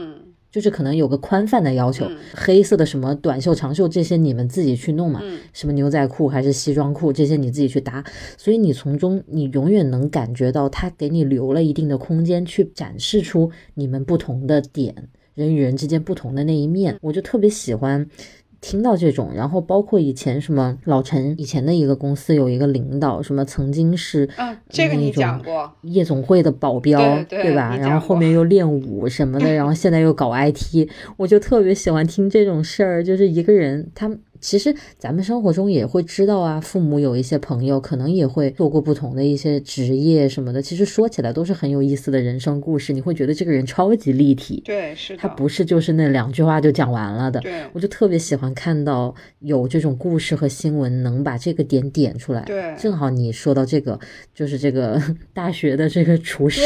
[0.50, 8.04] 就是可能有个宽泛的要求，黑色的什么短袖、长袖这些你们自己去弄嘛，什么牛仔裤还是西装裤这些你自己去搭，
[8.38, 18.08] 所以你从中你永远能感觉到他给你留了一定的空间去展示出你们不同的点，人与人之间不同的那一面，我就特别喜欢。
[18.68, 26.98] 听到这种，然后包括以前什么老陈以前的一个公司有一个领导，什么曾经是嗯，这个你讲过夜总会的保镖，
[27.28, 27.76] 对吧？
[27.76, 34.10] 然后后面又练武什么的， 然后现在又搞 IT，我就特别喜欢听这种事儿，就是一个人他。
[34.40, 40.60] 其实咱们生活中也会知道啊，父母有一些朋友可能也会做过不同的一些职业什么的。
[40.60, 44.62] 其实说起来都是很有意思的人生故事，你会觉得这个人超级立体。
[44.64, 47.40] 对，是他不是就是那两句话就讲完了的。
[47.40, 52.42] 对，我就特别喜欢看到有这种故事和新闻能把这个点点出来。
[52.42, 53.98] 对，正好你说到这个，
[54.34, 55.00] 就是这个
[55.32, 56.60] 大学的这个厨师，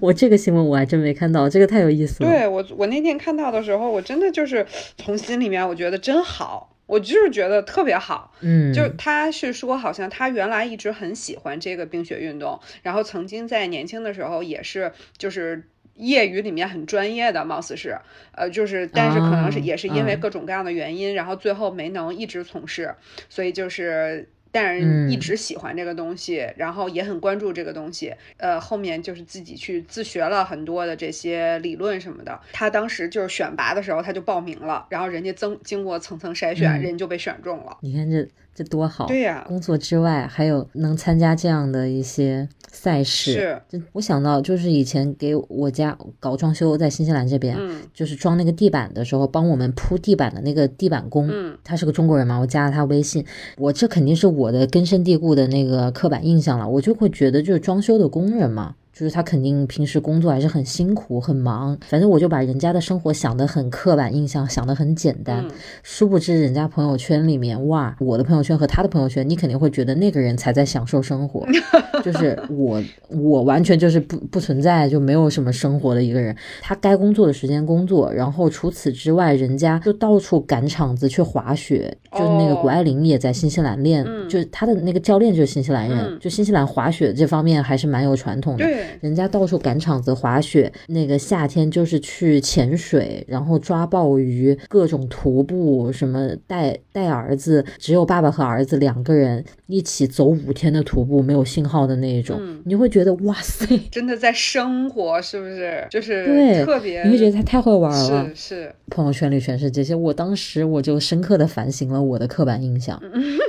[0.00, 2.30] 我这个新闻我还真没看到，这个太有意思了。
[2.30, 6.73] 对我，我那天看到的时候，我真的就是从心里面我觉得真好。
[6.86, 17.96] 我就是觉得特别好，嗯，就是他是说，好像他原来一直很喜欢这个冰雪运动，然后曾经在年轻的时候也是，就是业余里面很专业的，貌似是，
[18.32, 22.94] 呃，就是，但是可能是也是因为各种各样的原因，然后最后没能一直从事，
[23.28, 24.28] 所以就是。
[24.54, 28.14] 但是一直喜欢这个东西，然后也很关注这个东西。
[28.36, 32.40] 呃，后面就是自己去自学了很多的这些理论什么的。
[32.52, 37.78] 他当时就是选拔的时候，他就报名了，然后人家增经过层层筛选，人就被选中了。
[37.80, 39.06] 你看这这多好！
[39.06, 42.48] 对呀，工作之外还有能参加这样的一些。
[42.76, 43.32] 赛事
[43.70, 53.24] 是，我想到就是以前给我家搞装修，在新西兰这边，嗯，就是装那个地板的时候，帮我们铺地板的那个地板工，嗯，他是个中国人嘛，我加了他微信，
[53.58, 58.74] 我这肯定是我的根深蒂固的那个刻板印象了，我就会觉得就是装修的工人嘛。
[58.94, 65.44] 就是他肯定平时工作还是很辛苦很忙，反正我就把人家的生活想得很刻板印象，想得很简单。
[65.82, 71.44] 殊不知人家朋友圈里面，哇，我的朋友圈和他的朋友圈，你肯定会觉得那个人才在享受生活，
[72.04, 76.34] 就是我，我完全就是不不存在就没有什么生活的一个人。
[76.62, 88.83] 他该工作的时间工作，然后除此之外，人家就到处赶场子去滑雪，就是那个谷爱凌也在新西兰练，就是他的那个教练就是新西兰人，就新西兰滑雪这方面还是蛮有传统的。
[89.00, 105.86] 人家到处赶场子滑雪，那个夏天就是去潜水，然后抓鲍鱼，各种徒步，什么带带儿子，只有爸爸和儿子两个人一起走五天的徒步，没有信号的那一种，你会觉得哇塞，真的在生活，是不是？
[105.88, 108.28] 就是对，特别，你会觉得他太会玩了。
[108.34, 113.00] 是是，朋友圈里全是这些，我当时我就深刻的反省了我的刻板印象，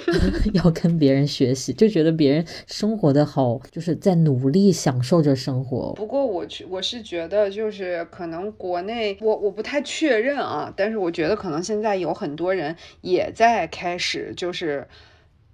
[0.53, 5.15] 要跟别人学习，就觉得别人生活的好，就是在努力享受。
[5.25, 14.87] 这生活，不过我去，我是觉得就是可能国内，我我不太确认啊，但是我觉得可能现在有很多人也在开始就是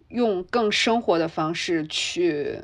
[0.10, 2.60] 用更生活的方式去，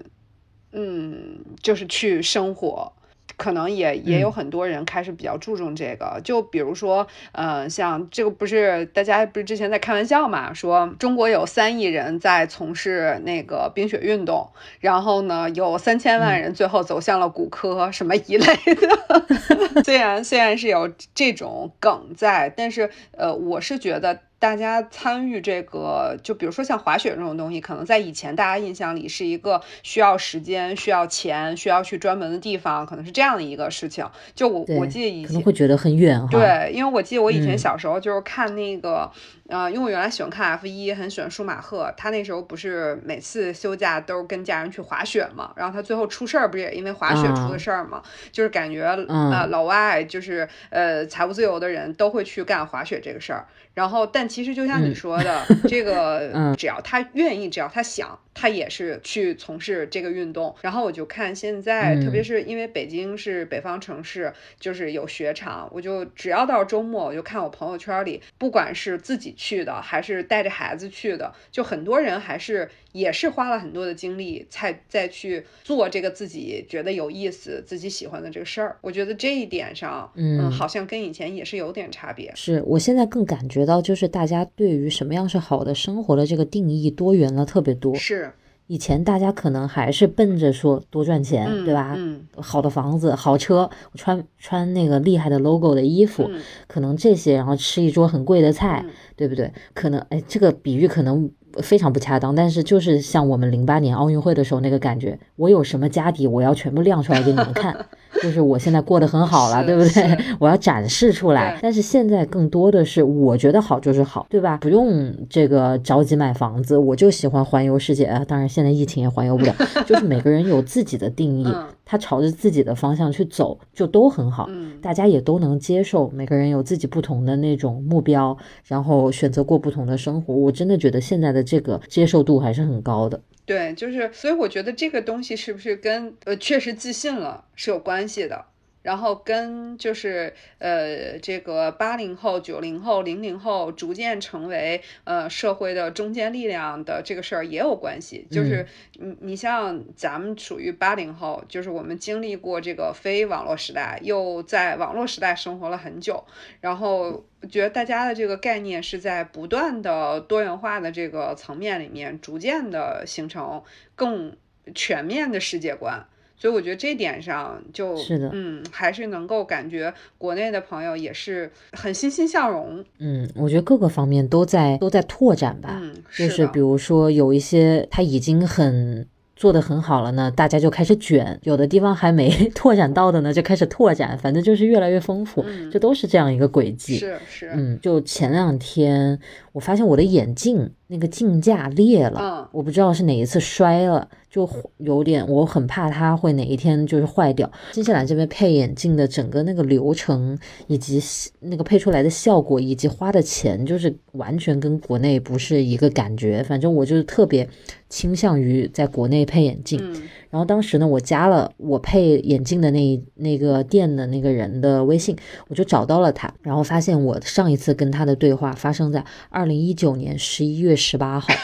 [0.74, 2.92] 嗯，就是去生活。
[3.38, 19.24] 可能也也有很多人开始比较注重这个，就比如说，呃，像这个不是大家不是之前在开玩笑嘛，说中国有三亿人在从事那个冰雪运动，然后呢，有三千万人最后走向了骨科什么一类的。
[19.86, 24.20] 虽然虽然是有这种梗在，但是呃，我是觉得。
[24.40, 34.06] 大家参与这个，就比如说像滑雪这种东西，可能在以前大家印象里是一个需要时间、需要钱、需要去专门的地方，可能是这样的一个事情。
[34.36, 36.28] 就我我记得以前可能会觉得很远哈。
[36.30, 39.12] 对，因为我记得我以前小时候就是看那个，
[39.48, 48.02] 呃，因为我原来喜欢看 F 一，很喜欢舒马赫，他那时候不是每次休假都是跟家人去滑雪嘛，然后他最后出事儿，不是也因为滑雪出的事儿嘛？
[48.32, 53.46] 就是感觉呃老外就是呃财务自由的人都会去干滑雪这个事儿。
[53.74, 58.20] 然后，但其实就像你说的， 这个只要他愿意，只要他想。
[58.40, 78.76] 他也是去从事这个运动，然后我就看现在，特别是因为北京是北方城市，就是有雪场，我就只要到周末，我就看我朋友圈里，不管是自己去的，还是带着孩子去的，就很多人还是也是花了很多的精力才再去做这个自己觉得有意思、自己喜欢的这个事儿。
[78.82, 82.34] 我觉得这一点上，嗯，好像跟以前也是有点差别。
[82.36, 87.96] 是我现在更感觉到，就是大家对于什么样是好的生活的这个定义多元了特别多。
[87.96, 88.32] 是。
[88.68, 91.96] 以前大家可能还是奔着说多赚钱，对吧？
[91.98, 96.30] 嗯，好的房子、好车，穿穿那个厉害的 logo 的衣服，
[96.68, 99.52] 可能这些，然后吃一桌很贵的菜，对不对？
[99.74, 101.30] 可能，哎，这个比喻可能。
[101.64, 107.76] 非常不恰当，但是就是像我们零八年奥运会的时候那个感觉，我有什么家底，我要全部亮出来给你们看，
[108.22, 110.18] 就是我现在过得很好了，对不对？
[110.40, 111.58] 我要展示出来。
[111.62, 114.58] 但是现在更多的是，我觉得好就是好，对吧？
[114.58, 118.24] 不用这个着急买房子，我就喜欢环游世界啊！
[118.28, 121.48] 当然现在疫情也环游不了， 就是每个人有自己的定义。
[121.90, 124.50] 他朝着自己的方向去走，就都很好，
[124.82, 126.10] 大家也都能接受。
[126.10, 130.34] 每个人有自己不同的那种目标，然后选择过不同的生活。
[130.34, 133.22] 我真的觉得现在的这个接受度还是很高的。
[133.48, 138.46] 对，就是，所以我觉得这个东西是不是跟呃确实自信了是有关系的。
[138.88, 148.26] 然后跟就是呃这个八零后、九零后、零零后逐渐成为呃社会的中坚力量的这个事儿也有关系。
[148.32, 156.24] 就是你你像咱们属于八零后，就是我们经历过这个非网络时代，又在网络时代生活了很久，
[156.62, 163.62] 然后觉得大家的这个概念是在不断的多元化的这个层面里面，逐渐的形成
[163.96, 164.38] 更
[164.74, 166.08] 全面的世界观。
[166.38, 172.86] 所以我觉得这点上就是的，嗯，还是能够感觉国内的朋友也是很欣欣向荣。
[173.00, 175.80] 嗯，我觉得各个方面都在都在拓展吧。
[175.82, 184.18] 嗯，就是比如说有一些他已经很做的很好了呢，大家就开始卷；有的地方还没 拓展到的呢，就开始拓展。
[184.18, 186.98] 反正就是越来越丰富，这都是这样一个轨迹。
[186.98, 187.52] 是是。
[187.54, 189.20] 嗯，就前两天
[189.58, 194.08] 我发现我的眼镜那个镜架裂了，我不知道是哪一次摔了。
[194.30, 197.52] 就有点，我很怕它会哪一天就是坏掉。
[197.72, 201.02] 新西兰这边配眼镜的整个那个流程，以及
[201.40, 206.44] 那个配出来的效果，以及花的钱，就是完全跟国内不是一个感觉。
[206.44, 207.50] 反正我就是特别
[207.90, 209.82] 倾向于在国内配眼镜。
[210.30, 215.16] 然后当时呢，我加了我配眼镜的那那个店的那个人的微信，
[215.48, 221.28] 我就找到了他，然后发现我上一次跟他的对话发生在二零一九年十一月十八号。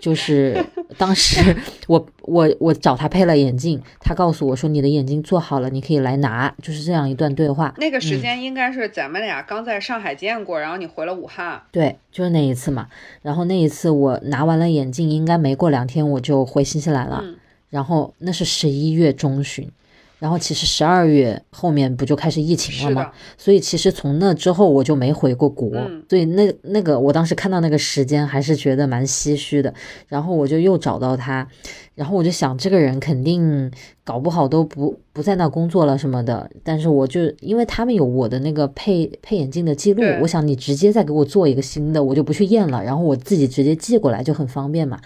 [0.00, 0.66] 就是
[0.98, 1.54] 当时
[1.86, 7.72] 我我我找他配了眼镜，他告诉我说你的眼镜做好了，你可以来拿，就是这样一段对话。
[7.78, 11.62] 那个时间应该是咱们俩刚在上海见过，然后你回了武汉。
[11.70, 12.88] 对，就是那一次嘛。
[13.22, 17.22] 然后那一次我拿完了眼镜，应该没过两天我就回新西兰了。
[17.72, 19.66] 然后那是十一月中旬。
[20.18, 23.10] 然后其实十二月后面不就开始疫情了吗？
[23.36, 25.72] 所以其实从那之后我就没回过国，
[26.08, 29.74] 所以那那个我当时看到那个时间还是觉得蛮唏嘘的。
[30.06, 31.48] 然后我就又找到他。
[31.94, 33.70] 然后我就想，这个人肯定
[34.02, 36.50] 搞不好都不不在那工作了什么的。
[36.64, 42.82] 但是我就因为他们有我的那个配配眼镜的记录，我想你直接再给我做一个新的，我就不去验了。
[42.82, 44.98] 然后我自己直接寄过来就很方便嘛。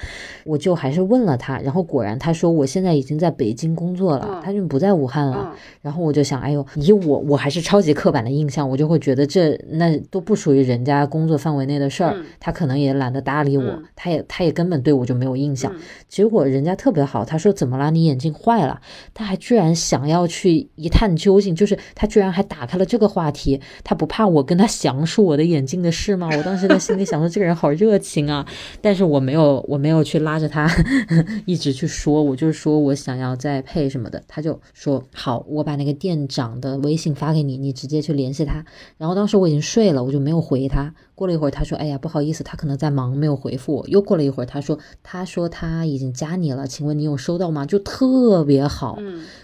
[0.44, 5.52] 我就还是问了他，然后果然他说我现在已经在北京工作了，他就不在武汉了。
[5.82, 15.74] 然后我就想，哎呦，以我我还是超级刻板的印象，我就会觉得这那都不属于人家工作范围内的事儿，他可能也懒得搭理我，他也他也根本对我就没有印象。
[16.08, 16.75] 结果人家。
[16.76, 17.90] 特别好，他说怎么了？
[17.90, 18.80] 你眼睛坏了？
[19.12, 26.28] 他还居然想要去一探究竟，就是他居然还打开了这个话题，他不怕我跟他详述我的眼镜的事吗？
[26.36, 28.46] 我当时在心里想说，这个人好热情啊，
[28.80, 30.70] 但是我没有，我没有去拉着他
[31.46, 38.64] 一直去说，我就是说我想要再配什么的，他就说好，我把那个店长的微信发给你，你直接去联系他。
[38.98, 40.94] 然后当时我已经睡了，我就没有回他。
[41.16, 48.96] 过了一会儿，他说：“哎呀，不好意思，他可能在忙，没有回复我。”又过了一会儿，他说：“他说他已经加你了，请问你有收到吗？”就特别好，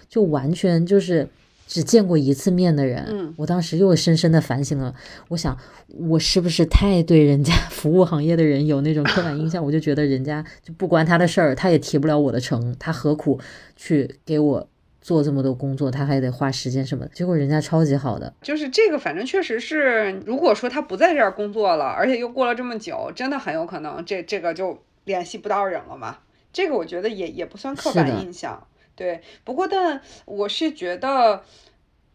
[0.07, 1.27] 就完全就是
[1.67, 3.07] 只见过一次面的人。
[3.39, 4.95] 我当时又深深的反省了，
[5.29, 5.57] 我想
[5.89, 9.65] 我是不是太对人家服务行业的人有那种刻板印象？
[9.65, 13.41] 我就觉得人家就不关他的事儿，他也提不了我的成，他何苦
[13.75, 14.69] 去给我？
[15.03, 26.21] 做这么多工作，他还得花时间什么的，结果人家超级好的，就是这个，反正确实是，如果说他不在这儿工作了，而且又过了这么久，真的很有可能这这个就联系不到人了嘛。
[26.53, 29.21] 这个我觉得也也不算刻板印象，对。
[29.45, 31.43] 不过但我是觉得。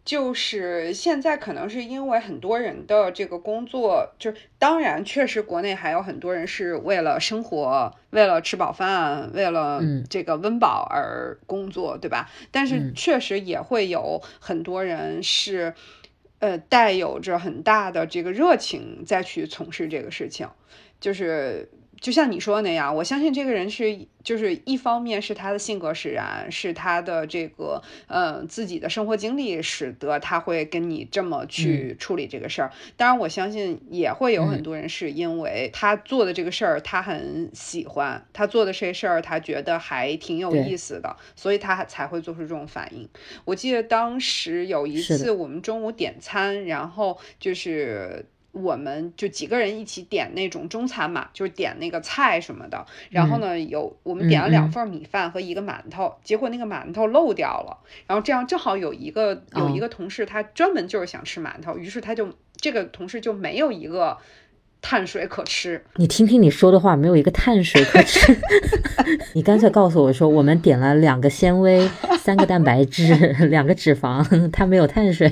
[0.07, 12.29] 就是现在可能是因为很多人的这个工作，就是当然确实国内还有很多人是为了生活，为了吃饱饭，为了这个温饱而工作，对吧？
[12.51, 15.73] 但是确实也会有很多人是，
[16.39, 20.47] 呃，带有着很大的这个热情再去从事这个事情，
[21.01, 32.71] 就是就像你说的那样，我相信这个人是，就是一方面是他的性格使然，是他的这个，呃，自己的生活经历使得他会跟你这么去处理这个事儿。
[32.95, 43.09] 当然，我相信也会有很多人是因为他做的这个事儿，他很喜欢，他做的这事儿，他觉得还挺有意思的，所以他才会做出这种反应。
[43.43, 48.25] 我记得当时有一次我们中午点餐，然后就是。
[48.61, 52.85] 我们就几个人一起点那种中餐嘛，就是点那个菜什么的。
[53.09, 57.77] 然后呢，有我们点了两份米饭和一个馒头，结果那个馒头漏掉了。
[58.07, 64.17] 然后这样正好有一个有一个同事，他专门就是想吃馒头，于是他就这个同事就没有一个。
[64.89, 68.33] 碳水可吃，你听听你说的话，没有一个碳水可 吃。
[69.33, 71.85] 你干脆告诉我说，我们点了两个纤维，
[72.17, 73.13] 三个蛋白质，
[73.51, 75.29] 两个脂肪，它没有碳水。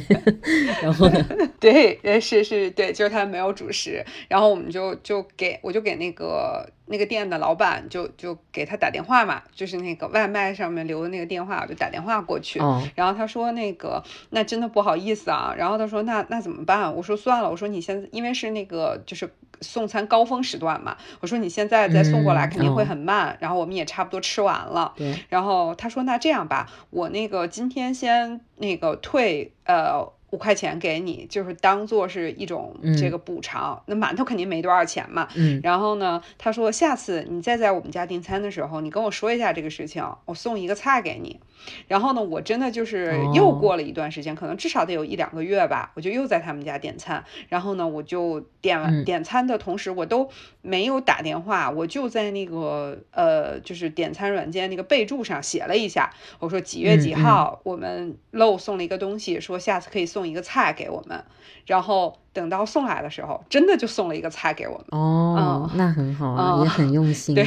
[0.83, 1.25] 然后呢？
[1.57, 4.05] 对，是是，对，就是它没有主食。
[4.27, 12.59] 然后我们就就给我就给那个那个店的老板就就给他打电话嘛，就是那个外卖上面留的那个电话，我就打电话过去。
[12.95, 15.53] 然后他说那个那真的不好意思啊。
[15.57, 16.95] 然后他说那那怎么办？
[16.95, 19.29] 我说算了，我说你现在因为是那个就是。
[19.61, 24.93] 送餐高峰时段嘛，我说你现在再送过来肯定会很慢，然后我们也差不多吃完了。
[25.29, 30.05] 然后他说那这样吧，我那个今天先那个退呃
[30.35, 33.81] 五块钱给你，就是当做是一种这个补偿。
[33.85, 35.29] 那馒头肯定没多少钱嘛。
[35.63, 41.39] 然后呢，他说下次你再在我们家订餐的时候，你跟我说一下这个事情，我送一个菜给你。
[41.87, 47.23] 然后呢，我真的就是又过了一段时间，可能至少得有一两个月吧，我就又在他们家点餐。
[47.49, 50.29] 然后呢，我就点完点餐的同时，我都
[50.61, 61.23] 没有打电话，我就在那个呃，就是点餐软件那个备注上写了一下，我说几月几号我们漏送了一个东西，说下次可以送一个菜给我们。
[61.65, 64.85] 然后等到送来的时候，真的就送了一个菜给我们。
[64.91, 67.45] 哦，那很好啊，也很用心，对，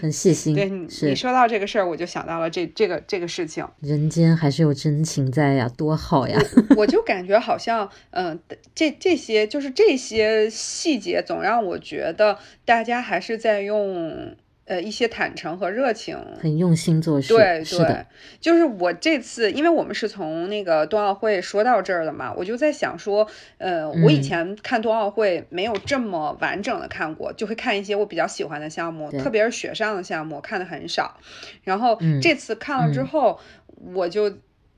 [0.00, 0.54] 很细心。
[0.56, 0.70] 对，
[1.02, 3.64] 你说到这个事儿，我就想到了这这个这个事情。
[3.80, 6.40] 人间还是有真情在呀，多好呀！
[6.76, 8.40] 我就感觉好像，嗯，
[8.74, 14.34] 这这些就是这些细节，总让我觉得大家还是在用。
[14.64, 17.34] 呃，一些坦诚和热情，很用心做事。
[17.34, 18.06] 对对，
[18.40, 23.26] 就是我这次，因为我们是从那个冬奥会说到这儿的嘛，我就在想说，
[23.58, 31.18] 呃，我以前看冬奥会没有这么完整的看过，就会看一些我比较喜欢的项目，特别是雪上的项目，看的很少。
[31.62, 33.40] 然后这次看了之后，
[33.94, 34.32] 我就。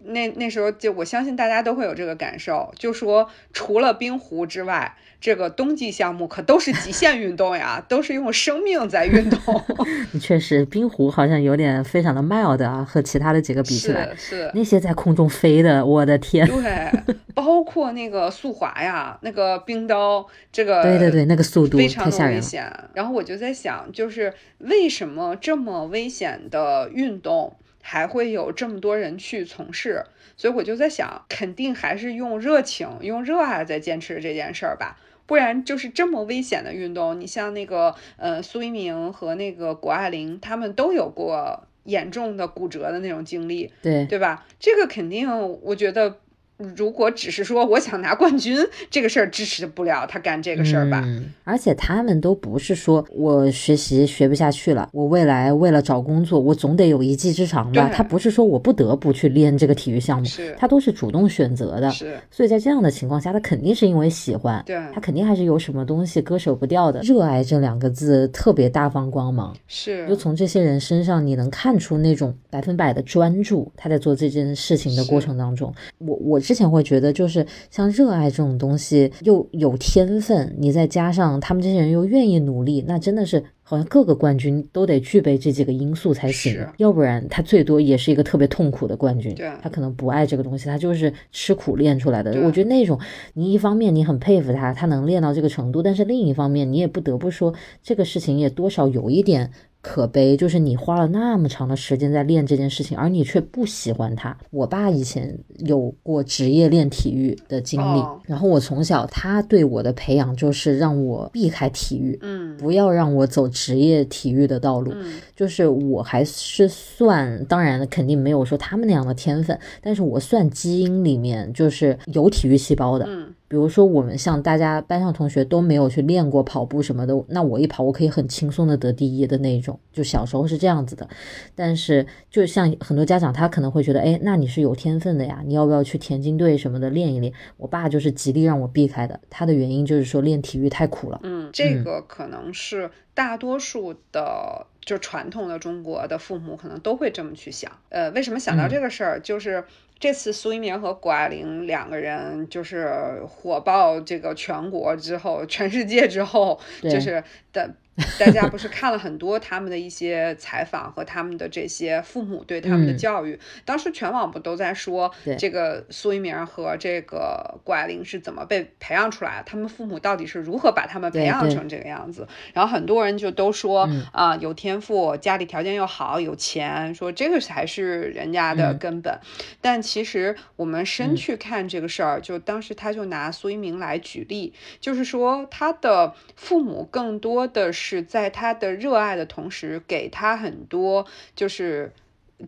[0.04, 9.38] 那那时候就我相信大家都会有这个感受，就说除了冰壶之外，这个冬季项目可都是极限运动呀，都是用生命在运动。
[10.20, 16.46] 确实，冰壶好像有点非常的 mild 啊，和其他的几个比起来，是那些在空中飞的，我的天！
[16.46, 22.70] 对，包括那个速滑呀，那个冰刀，这个对对对，那个速度非常的危险。
[22.92, 27.56] 然后我就在想，就是为什么这么危险的运动？
[27.86, 30.06] 还会有这么多人去从事，
[30.38, 37.20] 所以我就在想，肯定还是用热情、用热爱在坚持这件事儿吧，不然就是这么危险的运动。
[37.20, 44.46] 你像那个呃苏一鸣和那个谷爱凌，他们都有过严重的骨折的那种经历，对对吧？
[44.58, 45.28] 这个肯定，
[45.60, 46.16] 我觉得。
[46.56, 48.56] 如果只是说我想拿冠军
[48.88, 51.04] 这个事儿支持不了他干这个事儿吧，
[51.42, 57.90] 而且他们都不是说我学习学不下去了，我未来为了找工作，我总得有一技之长吧？
[57.92, 61.90] 他不是说我不得不去练这个体育项目，他都是主动选择的。
[61.90, 67.00] 是，所以在这样的情况下，他肯定是因为喜欢，对，他肯定还是有什么东西割舍不掉的。
[67.00, 76.40] 热爱这两个字特别大放光芒，是，就从这些人身上你能看出那种百分百的专注，他在做这件事情的过程当中，我我。
[76.44, 89.34] 之前会觉得，就是像热爱这种东西，又有天分，你再加上他们这些人又愿意努力，那真的是好像各个冠军都得具备这几个因素才行，要不然他最多也是一个特别痛苦的冠军。
[89.62, 92.38] 他可能不爱这个东西，他就是吃苦练出来的。
[92.42, 93.00] 我觉得那种，
[93.32, 99.50] 你一方面你很佩服他，他能练到这个程度，但是另一方面你也不得不说，这个事情也多少有一点。
[99.84, 104.34] 可悲，就是你花了那么长的时间在练这件事情，而你却不喜欢它。
[104.50, 114.94] 我爸以前有过职业练体育的经历，然后我从小他对我的培养就是让我避开体育，嗯，不要让我走职业体育的道路。
[115.36, 123.04] 就是我还是算，当然肯定没有说他们那样的天分，但是我算基因里面就是有体育细胞的。
[123.06, 123.34] 嗯。
[123.54, 131.08] 比比如说我们像大家班上同学都没有去练过跑步什么的，那我一跑我可以很轻松的得第一的那种，就小时候是这样子的。
[131.54, 137.32] 但是就像很多家长他可能会觉得，哎，那你是有天分的呀，你要不要去田径队什么的练一练？
[137.56, 141.20] 我爸就是极力让我避开的，他的原因就是说练体育太苦了。
[141.22, 144.66] 嗯，这个可能是大多数的。
[144.84, 149.20] 就传统的中国的父母可能都会这么去想，呃，为什么想到这个事儿？
[149.20, 149.64] 就是
[149.98, 157.22] 这次苏一鸣和谷爱凌两个人就是火爆这个全国之后，全世界之后，就是
[157.52, 157.74] 的。
[158.18, 169.44] 大家不是看了很多他们的一些采访和他们的这些父母对他们的教育，当时全网不都在说这个苏一鸣和这个谷爱凌是怎么被培养出来的？
[169.44, 172.26] 他们父母到底是如何把他们培养成这个样子？
[172.52, 179.16] 然后很多人就都说啊，有天赋，家里条件又好，有钱，说这个才是人家的根本。
[179.60, 187.83] 但其实我们深去看这个事儿，就当时他就拿苏一鸣来举例，就是说他的父母更多的是。
[187.86, 191.06] 是在他的热爱的同时，给他很多
[191.36, 191.92] 就是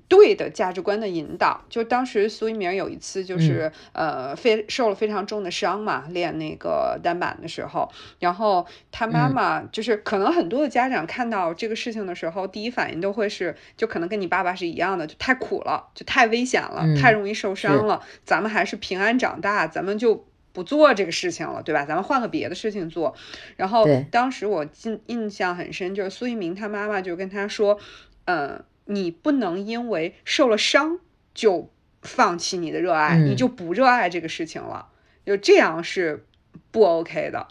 [0.09, 1.63] 对的价值观的引导。
[1.69, 18.03] 就当时苏一鸣有一次就是呃非受了非常重的伤嘛，练那个单板的时候，然后他妈妈就是可能很多的家长看到这个事情的时候，第一反应都会是就可能跟你爸爸是一样的，就太苦了，就太危险了，太容易受伤了。
[18.25, 20.25] 咱们还是平安长大，咱们就。
[20.57, 21.85] 不做这个事情了，对吧？
[21.85, 23.15] 咱们换个别的事情做。
[23.57, 27.79] 然后当时我印印象很深，就是苏一鸣他妈妈就跟他说
[28.25, 30.99] ：“嗯，你不能因为受了伤
[31.35, 34.89] 就放弃你的热爱，你就不热爱这个事情了，
[35.27, 36.25] 就这样是
[36.71, 37.49] 不 OK 的。”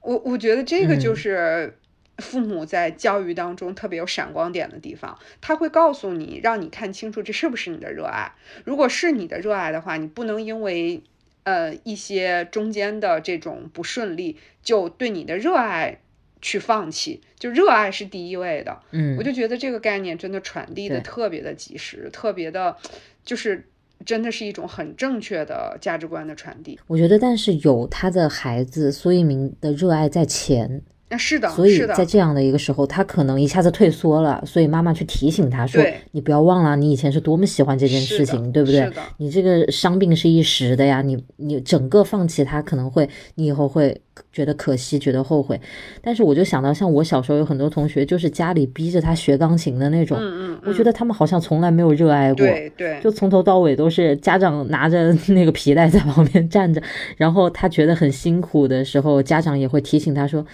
[0.00, 1.76] 我我觉得这个就是
[2.18, 8.30] 父母在教育当中特别有闪光点的地方，他会告诉你，让你看清楚这是不是你的热爱。
[8.64, 11.02] 如果是你的热爱的话，你不能因为。
[11.44, 15.98] 呃，一些中间的这种不顺利，就对你的热爱
[16.40, 18.80] 去放弃，就热爱是第一位的。
[18.92, 22.76] 嗯，我就觉得这个概念真的传递的特别的及时，特别的，
[23.24, 23.68] 就是
[24.04, 26.78] 真的是一种很正确的价值观的传递。
[26.86, 30.82] 我觉得，但是有他的孩子苏一鸣的热爱在前。
[31.18, 35.82] 是的，所以在这样的一个时候，他可能一下子退缩了，所以妈妈去提醒他说
[36.12, 38.90] ：“你不要忘了，你以前是多么喜欢这件事情，对不对？
[39.18, 44.00] 你这个伤病是一时的呀，你你整个放弃他，可能会你以后会。”
[44.32, 45.60] 觉得可惜，觉得后悔，
[46.02, 50.18] 但是我就想到，像我小时候有很多同学，就是家里逼着他学钢琴的那种。
[50.20, 52.36] 嗯嗯，我觉得他们好像从来没有热爱过。
[52.36, 56.82] 对对，就从头到尾都是家长拿着那个皮带在旁边站着，
[57.16, 60.44] 然后他觉得很辛苦的时候，家长也会提醒他说：“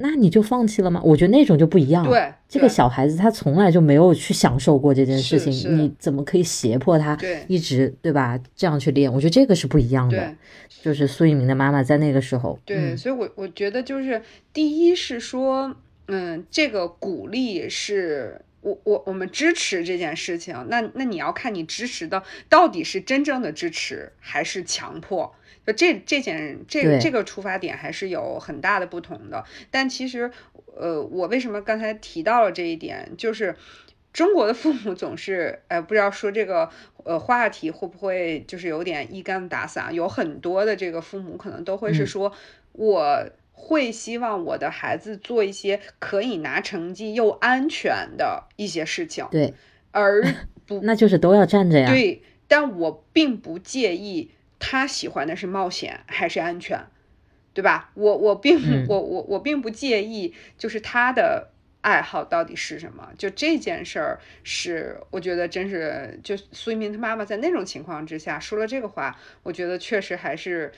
[0.00, 2.04] 那你就放弃了吗？”我觉得那种就不一样。
[2.04, 7.16] 对，这个小孩子他从来就没有去享受过这件事情，你怎么可以胁迫他
[7.46, 8.38] 一直对吧？
[8.54, 10.34] 这样去练，我觉得这个是不一样的。
[10.82, 12.56] 就是苏一鸣的妈妈在那个时候。
[12.64, 14.20] 对，所以我我觉得就是
[14.52, 15.74] 第一是说，
[16.08, 20.66] 嗯，这个鼓励是我我我们支持这件事情。
[20.68, 25.34] 那那你要看你支持的到底是真正的支持还是强迫。
[25.66, 29.42] 就这这件这这个出发点还是有很大的不同的。
[29.70, 30.30] 但其实，
[30.76, 33.56] 呃，我为什么刚才提到了这一点，就是。
[34.10, 36.70] 中国的父母总是，呃，不知道说这个，
[37.04, 39.94] 呃，话题会不会就是有点一竿子打散？
[39.94, 42.32] 有很多的这个父母可能都会是说，
[42.78, 49.26] 我会希望我的孩子做一些可以拿成绩又安全的一些事情。
[49.30, 49.52] 对，
[49.90, 50.22] 而
[50.64, 51.90] 不那就是都要站着呀。
[51.90, 56.86] 对，但我并不介意他喜欢的是冒险还是安全，
[57.52, 57.90] 对吧？
[57.94, 61.50] 我我并我我我并不介意，就是他的。
[61.80, 63.08] 爱好到底是什么？
[63.16, 70.72] 就这件事儿，是我觉得真是，就苏一鸣他妈妈在那种情况之下说了这个话，我觉得确实还是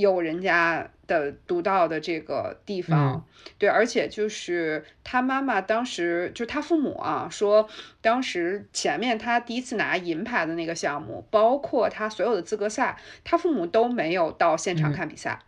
[0.00, 3.24] 有人家的独到的这个地方。
[3.58, 7.68] 对，而且就是他妈妈当时就他父母啊说，
[8.00, 15.40] 当时前面他第一次拿银牌的那个项目，包括他所有的资格赛，他父母都没有到现场看比赛。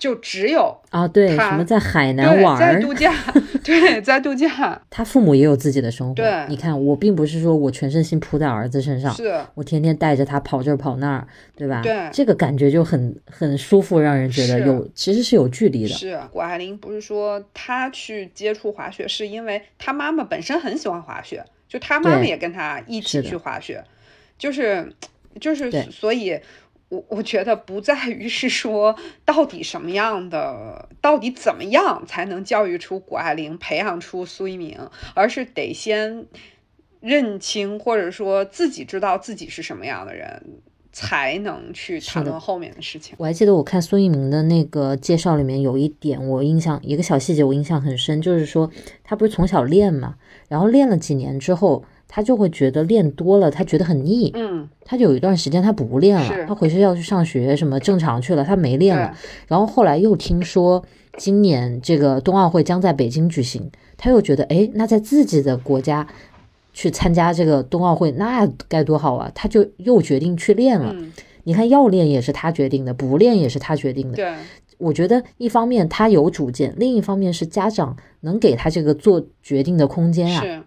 [0.00, 3.14] 就只有啊，对，什么在海南玩，在度假，
[3.62, 4.80] 对，在度假。
[4.88, 6.14] 他父母也有自己的生活。
[6.14, 11.82] 对，你看，我并不是说我全身心扑在儿子身上，是我天天带着他跑这儿跑那儿，对吧？
[11.82, 15.88] 对，这个感觉就很很舒服，让人觉得有其实是有距离的。
[15.90, 23.84] 是谷爱凌不是说他去接触滑雪，是因为他妈妈本身很喜欢滑雪，就他妈妈也跟他一起去滑雪，
[24.38, 24.90] 就是
[25.38, 26.40] 就是所以。
[26.90, 34.78] 我我觉得不在于是说到底什么样的，到底怎么样才能教育出谷爱凌，培养出苏一鸣，
[35.14, 36.26] 而是得先
[37.00, 40.60] 认清或者说自己知道自己是什么样的人，
[40.92, 43.14] 才能去谈论后面的事情。
[43.18, 48.68] 我还记得我看孙一鸣的那个介绍里面有一点，我印象一个小细节，我印象很深，就是说
[49.04, 50.16] 他不是从小练嘛，
[50.48, 59.16] 然后练了几年之后，他就会觉得练多了，他觉得很腻，嗯，他就有一段时间他不练了，他回学校去上学什么正常去了，他没练了。
[59.46, 60.84] 然后后来又听说
[61.16, 66.06] 今年这个冬奥会将在北京举行，他又觉得哎，那在自己的国家。
[66.72, 69.30] 去参加这个冬奥会，那该多好啊！
[69.34, 70.94] 他就又决定去练了。
[71.42, 74.14] 你看，要练也是他决定的，不练也是他决定的。
[74.14, 74.32] 对，
[74.78, 80.64] 我觉得一方面他有主见，另一方面是家长能给他这个做决定的空间啊。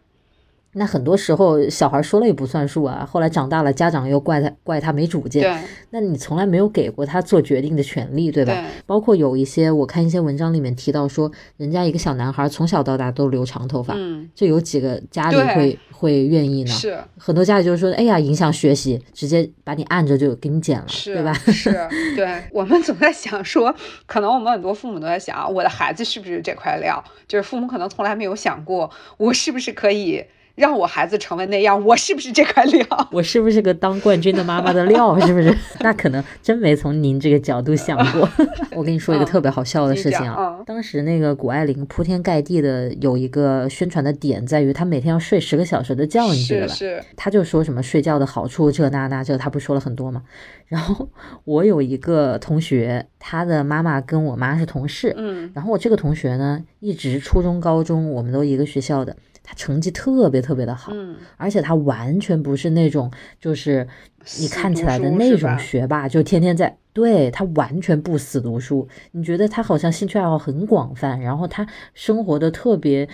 [0.73, 5.43] 那很多时候小孩说了也不算数啊，后来长大了，家长又怪他怪他没主见。
[5.43, 8.53] 对，那你从来没有给过他做决定的权利，对吧？
[8.53, 8.63] 对。
[8.85, 16.71] 包括有一些我看一些文章里面提到说，人家一个小男孩从小到大都留长头发，嗯，这有几个家里会会愿意呢？
[16.71, 16.97] 是。
[17.17, 21.33] 很多家里就是说，哎呀，影响学习，直接把你按着就给你剪了，对吧？
[21.33, 21.71] 是。
[22.15, 23.73] 对我们总在想说，
[24.07, 27.03] 可能我们很多父母都在想，我的孩子是不是这块料？
[27.27, 30.25] 就是父母可能从来没有想过，我是不是可以。
[30.55, 32.85] 让我孩子成为那样，我是不是这块料？
[33.11, 35.19] 我是不是个当冠军的妈妈的料？
[35.25, 35.55] 是不是？
[35.81, 38.29] 那可能真没从您这个角度想过。
[38.75, 46.73] 我跟你说一个特别好笑的事情啊，当时那个谷爱凌铺天盖地的有一个宣传的点在于她每天要睡十个小时的觉，你记得吧？
[46.73, 47.03] 是。
[47.15, 50.21] 她就说什么睡觉的好处这那那这，她不说了很多吗？
[50.67, 51.09] 然后
[51.45, 59.15] 我有一个同学，他的妈妈跟我妈是同事，嗯，然后我这个同学呢，一直初中、高中我们都一个学校的。
[59.43, 63.85] 他成绩特别特别的好，嗯，而且他完全不是那种就是
[64.39, 68.87] 你看起来的那种学霸，就天天在对他完全不死读书。
[69.11, 73.07] 你觉得他好像兴趣爱好很广泛，然后他生活的特别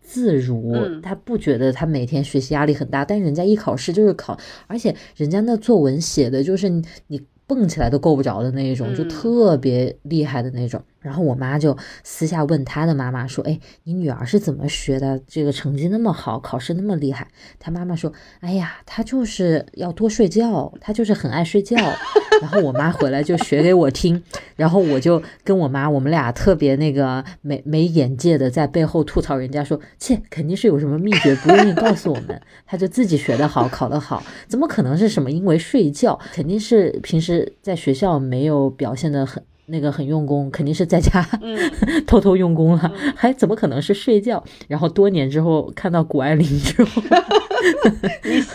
[0.00, 4.38] 自如，他不觉得他每天学习压力很大，但人家一考试就是考，
[4.68, 10.80] 而且人家那作文写的就是你蹦起来都够不着的那一种，就特别厉害的那种。
[11.06, 15.20] 然后我妈就私下问她的妈妈说：“哎，你女儿是怎么学的？
[15.28, 17.28] 这个成绩那么好，考试那么厉害？”
[17.60, 21.76] 她妈妈说：“哎呀，她就是要多睡觉，她就是很爱睡觉。
[22.42, 24.20] ”然后我妈回来就学给我听，
[24.56, 32.42] 然后我就跟我妈，我们俩特别那个没没眼界的在背后吐槽人家说：“切，肯定是有什么秘诀，不愿意告诉我们。
[32.66, 36.18] 她就自己学得好，考得好，怎么可能是什么因为睡觉？
[36.32, 41.26] 肯定是平时在学校没有表现得很。”那个很用功，肯定是在家
[42.06, 44.42] 偷偷用功了， 还怎么可能是睡觉？
[44.68, 47.02] 然后多年之后看到谷爱凌之后，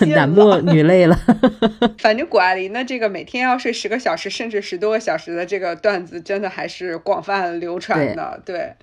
[0.07, 1.20] 男莫女泪了。
[1.97, 8.41] 反正谷爱凌的这个每天要睡十个小时，甚至十多个小时的这个段子，真的还是广泛流传的。
[8.45, 8.74] 对，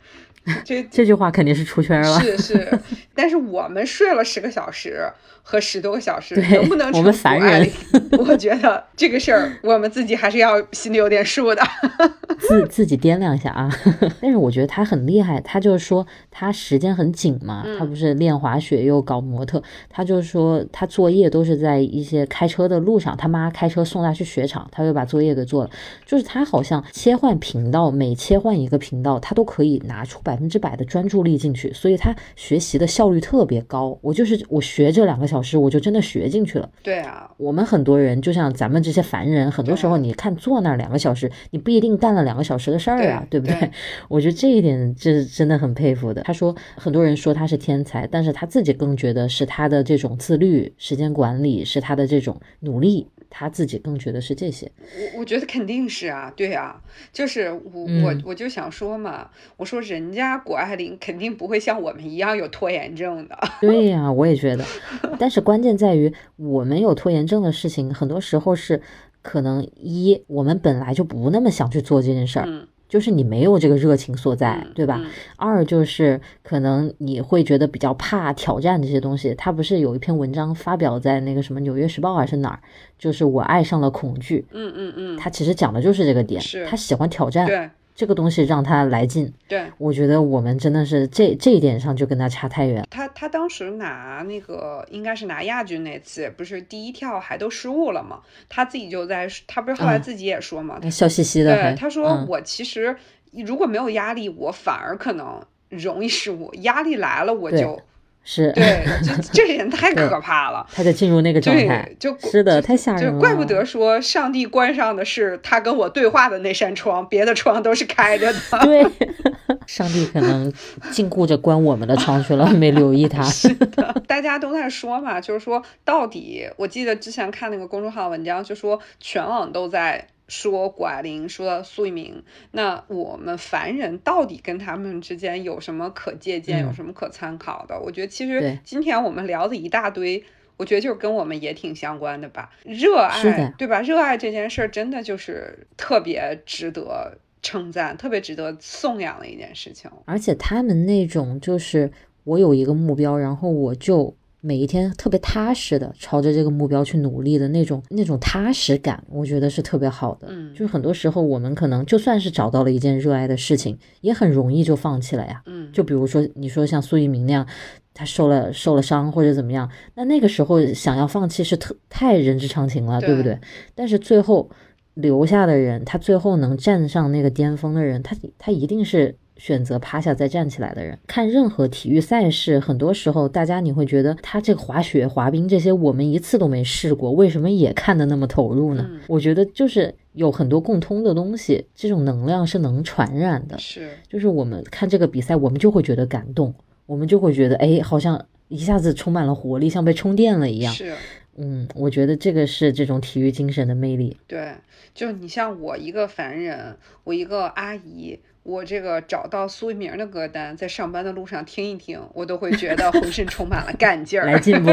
[0.65, 2.21] 这这句话肯定是出圈了。
[2.21, 2.79] 是是，
[3.15, 5.11] 但是我们睡了十个小时。
[5.51, 7.73] 和十多个小时能不能成谷爱凌？
[8.19, 11.63] 我觉得这个事儿我们自己还是要心里有点数的。
[12.39, 13.71] 自自己掂量一下啊。
[14.21, 25.71] 但是我觉得他很厉害，他就是说他时间很紧嘛，他不是练滑雪又搞模特，他就是说他作业都是在一些开车的路上，他妈开车送他去雪场，他就把作业给做了。
[26.05, 33.99] 就是他好像切换频道，每切换一个频道，他都可以拿出百分之百的专注力进去，所以他学习的效率特别高。
[34.03, 35.38] 我就是我学这两个小。
[35.39, 36.69] 老师，我就真的学进去了。
[36.83, 43.71] 对啊，我们很多人就像咱们这些凡人，很多时候你看坐那两个小时，你不一定干了两个小时的事儿啊，对不对？
[44.11, 46.23] 我觉得这一点这是真的很佩服的。
[46.23, 53.07] 他说，很多人说他是天才，但是他自己更觉得是他的这种自律、时间管理，是他的这种努力。
[53.31, 54.71] 他自己更觉得是这些，
[55.15, 56.81] 我我觉得肯定是啊，对啊，
[57.13, 63.39] 就是我我我就想说嘛，我说人家谷爱凌肯定不会像我们一样有拖延症的。
[63.61, 64.65] 对呀，我也觉得，
[65.19, 68.81] 但是关键在于我们有拖延症的事情，很多时候是
[69.23, 72.69] 可能一我们本来就不那么想去做这件事儿。
[72.89, 75.01] 就是你没有这个热情所在，对吧？
[75.37, 79.35] 二就是可能你会觉得比较怕挑战这些东西。
[79.35, 82.61] 他不是有一篇文章发表在那个什么《纽约时报》还是哪儿？
[82.99, 84.47] 就是我爱上了恐惧。
[84.53, 85.17] 嗯嗯嗯。
[85.17, 87.47] 他其实讲的就是这个点，他喜欢挑战。
[87.47, 87.69] 对。
[87.99, 92.87] 这个东西让他来劲，对我觉得我们真的是这这一点上就跟他差太远。
[92.89, 98.21] 他他当时拿那个应该是拿亚军那次，不是第一跳还都失误了吗？
[98.49, 101.53] 他自己就在，他不是后来自己也说嘛，笑嘻嘻的。
[101.53, 102.97] 对，他说我其实
[103.33, 107.83] 如果没有压力，我反而可能容易失误，压力来了我就
[108.31, 113.19] 是对，这这人太可怕了，他就进入那个状态，就是的，太吓人了。
[113.19, 118.39] 怪不得说上帝关上的是他跟我对话的那扇窗，别的窗都是开着的。
[118.65, 118.87] 对，
[119.67, 120.53] 上帝可能
[120.91, 123.23] 禁锢着关我们的窗去了，没留意他。
[123.25, 130.07] 是的，大家都在说嘛，就是说到底，我记得之前看那个公众号文章，就说全网都在。
[130.29, 132.23] 说谷爱凌，说苏一鸣，
[132.53, 137.81] 那我们凡人到底跟他们之间有什么可借鉴，有什么可参考的？
[137.81, 140.23] 我觉得其实今天我们聊的一大堆，
[140.57, 142.51] 我觉得就是跟我们也挺相关的吧。
[142.63, 143.81] 热爱，对吧？
[143.81, 149.91] 热爱这件事儿真的就是特别值得称赞，特别值得颂扬的一件事情。
[150.05, 151.91] 而且他们那种就是
[152.25, 154.15] 我有一个目标，然后我就。
[154.41, 160.29] 每一天特别踏实的朝着这个目标去努力的那种那种踏实感，我觉得是特别好的。
[160.31, 165.43] 嗯，就是很多时候我们可能就算是找到了一件热爱的事情，也很容易就放弃了呀。
[165.47, 167.47] 嗯，就比如说你说像苏一鸣那样，
[167.93, 173.39] 他受了受了伤或者怎么样，那那个时候想要放弃是特太人之常情了，对不对？
[173.75, 174.49] 但是最后
[174.95, 179.17] 留下的人，他最后能站上那个巅峰的人，他他一定是。
[179.39, 188.91] 选择趴下再站起来的人，看任何体育赛事，很多时候大家你会觉得他这个滑雪、滑冰这些，我们一次都没试过，为什么也看得那么投入呢？
[189.07, 193.57] 我觉得就是有很多共通的东西，这种能量是能传染的。
[193.59, 196.53] 是，就是我们看这个比赛，我们就会觉得感动，
[196.87, 200.75] 我们就会觉得哎，好像一下子充满了活力，像被充电了一样。
[200.75, 200.93] 是，
[201.37, 204.17] 嗯，我觉得这个是这种体育精神的魅力。
[204.27, 204.53] 对，
[204.93, 208.19] 就你像我一个凡人，我一个阿姨。
[208.49, 214.71] 我这个找到苏一鸣的歌单，在上班的路上听一听，我都会觉得浑身充满了干劲儿，来进步，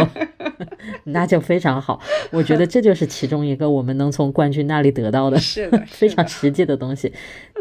[1.03, 1.99] 那就非常好。
[2.31, 7.11] 我觉得这就是其中一个我们能从冠军那里得到的，是的， 非常实际的东西。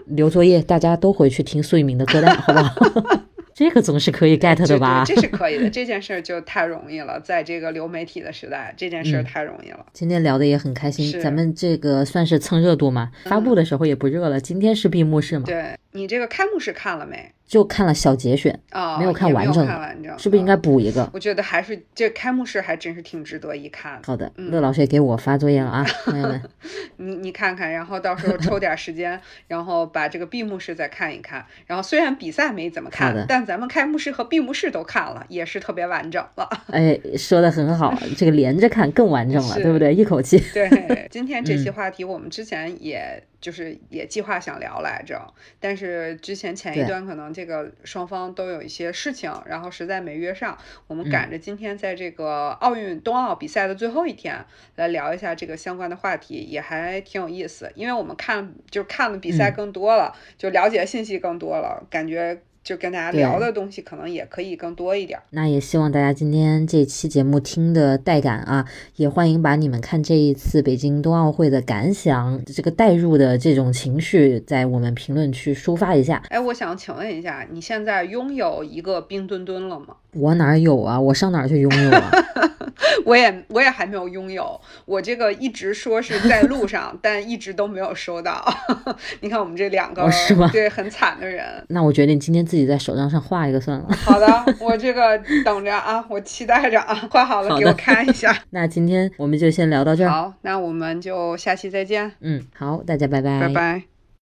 [0.06, 2.80] 留作业，大家都回去听苏一鸣的歌单，好不好？
[3.52, 5.02] 这个总是可以 get 的吧？
[5.04, 9.84] 这是可以的，这件事儿就太容易了，在这个流媒体的时代，这件事儿太容易了。
[9.92, 13.10] 今天聊的也很开心，咱们这个算是蹭热度嘛？
[13.24, 15.44] 发布的时候也不热了，今天是闭幕式嘛？
[15.46, 17.30] 对你这个开幕式看了没？
[17.46, 21.08] 就看了小节选啊，没有看完整的，看完，是不是应该补一个？
[21.12, 24.00] 我觉得还是这开幕式还真是挺值得一看。
[24.02, 26.42] 好的，乐老师也给我发作业了啊， 朋友们，
[26.96, 31.46] 你你看看，然后到时候抽点时间，然后把这个闭幕式再看一看。
[31.66, 36.48] 然后虽然比赛没怎么看，但咱们开幕式和闭幕式都看了，也是特别完整了。
[36.72, 39.94] 哎，说的很好， 这个连着看更完整了，对不对？
[39.94, 40.42] 一口气。
[40.52, 43.22] 对，今天这期话题我们之前也。
[43.44, 50.56] 就是也计划想聊来着，但是之前前一段可能这个双方都有一些事情，然后实在没约上。
[50.86, 54.42] 我们赶着今天在这个奥运冬奥比赛的最后一天
[54.76, 57.70] 来聊一下这个相关的话题，也还挺有意思。
[57.74, 62.40] 因为我们看就看的比赛更多了，就了解信息更多了，感觉。
[62.64, 65.20] 就跟大家聊的东西可能也可以更多一点。
[65.30, 76.22] 那也希望大家今天这期节目听的带感啊，也欢迎把你们看这一次北京冬奥会的感想，这个带入的这种情绪，在我们评论区抒发一下。
[76.30, 79.96] 哎，我想请问一下，你现在拥有一个冰墩墩了吗？
[80.16, 80.98] 我哪有啊？
[81.00, 82.10] 我上哪去拥有啊？
[83.04, 84.58] 我也我也还没有拥有。
[84.86, 88.42] 我这个一直说是在路上， 但一直都没有收到。
[89.20, 90.48] 你看我们这两个是吗？
[90.52, 91.44] 对，很惨的人。
[91.68, 93.88] 那我决定今天自己在手账上画一个算了。
[93.94, 94.26] 好的，
[94.60, 98.34] 我这个等着啊，我期待着啊，画好了给我看一下。
[98.50, 100.10] 那今天我们就先聊到这儿。
[100.10, 102.12] 好，那我们就下期再见。
[102.20, 103.40] 嗯，好，大家拜拜。
[103.40, 103.93] 拜拜。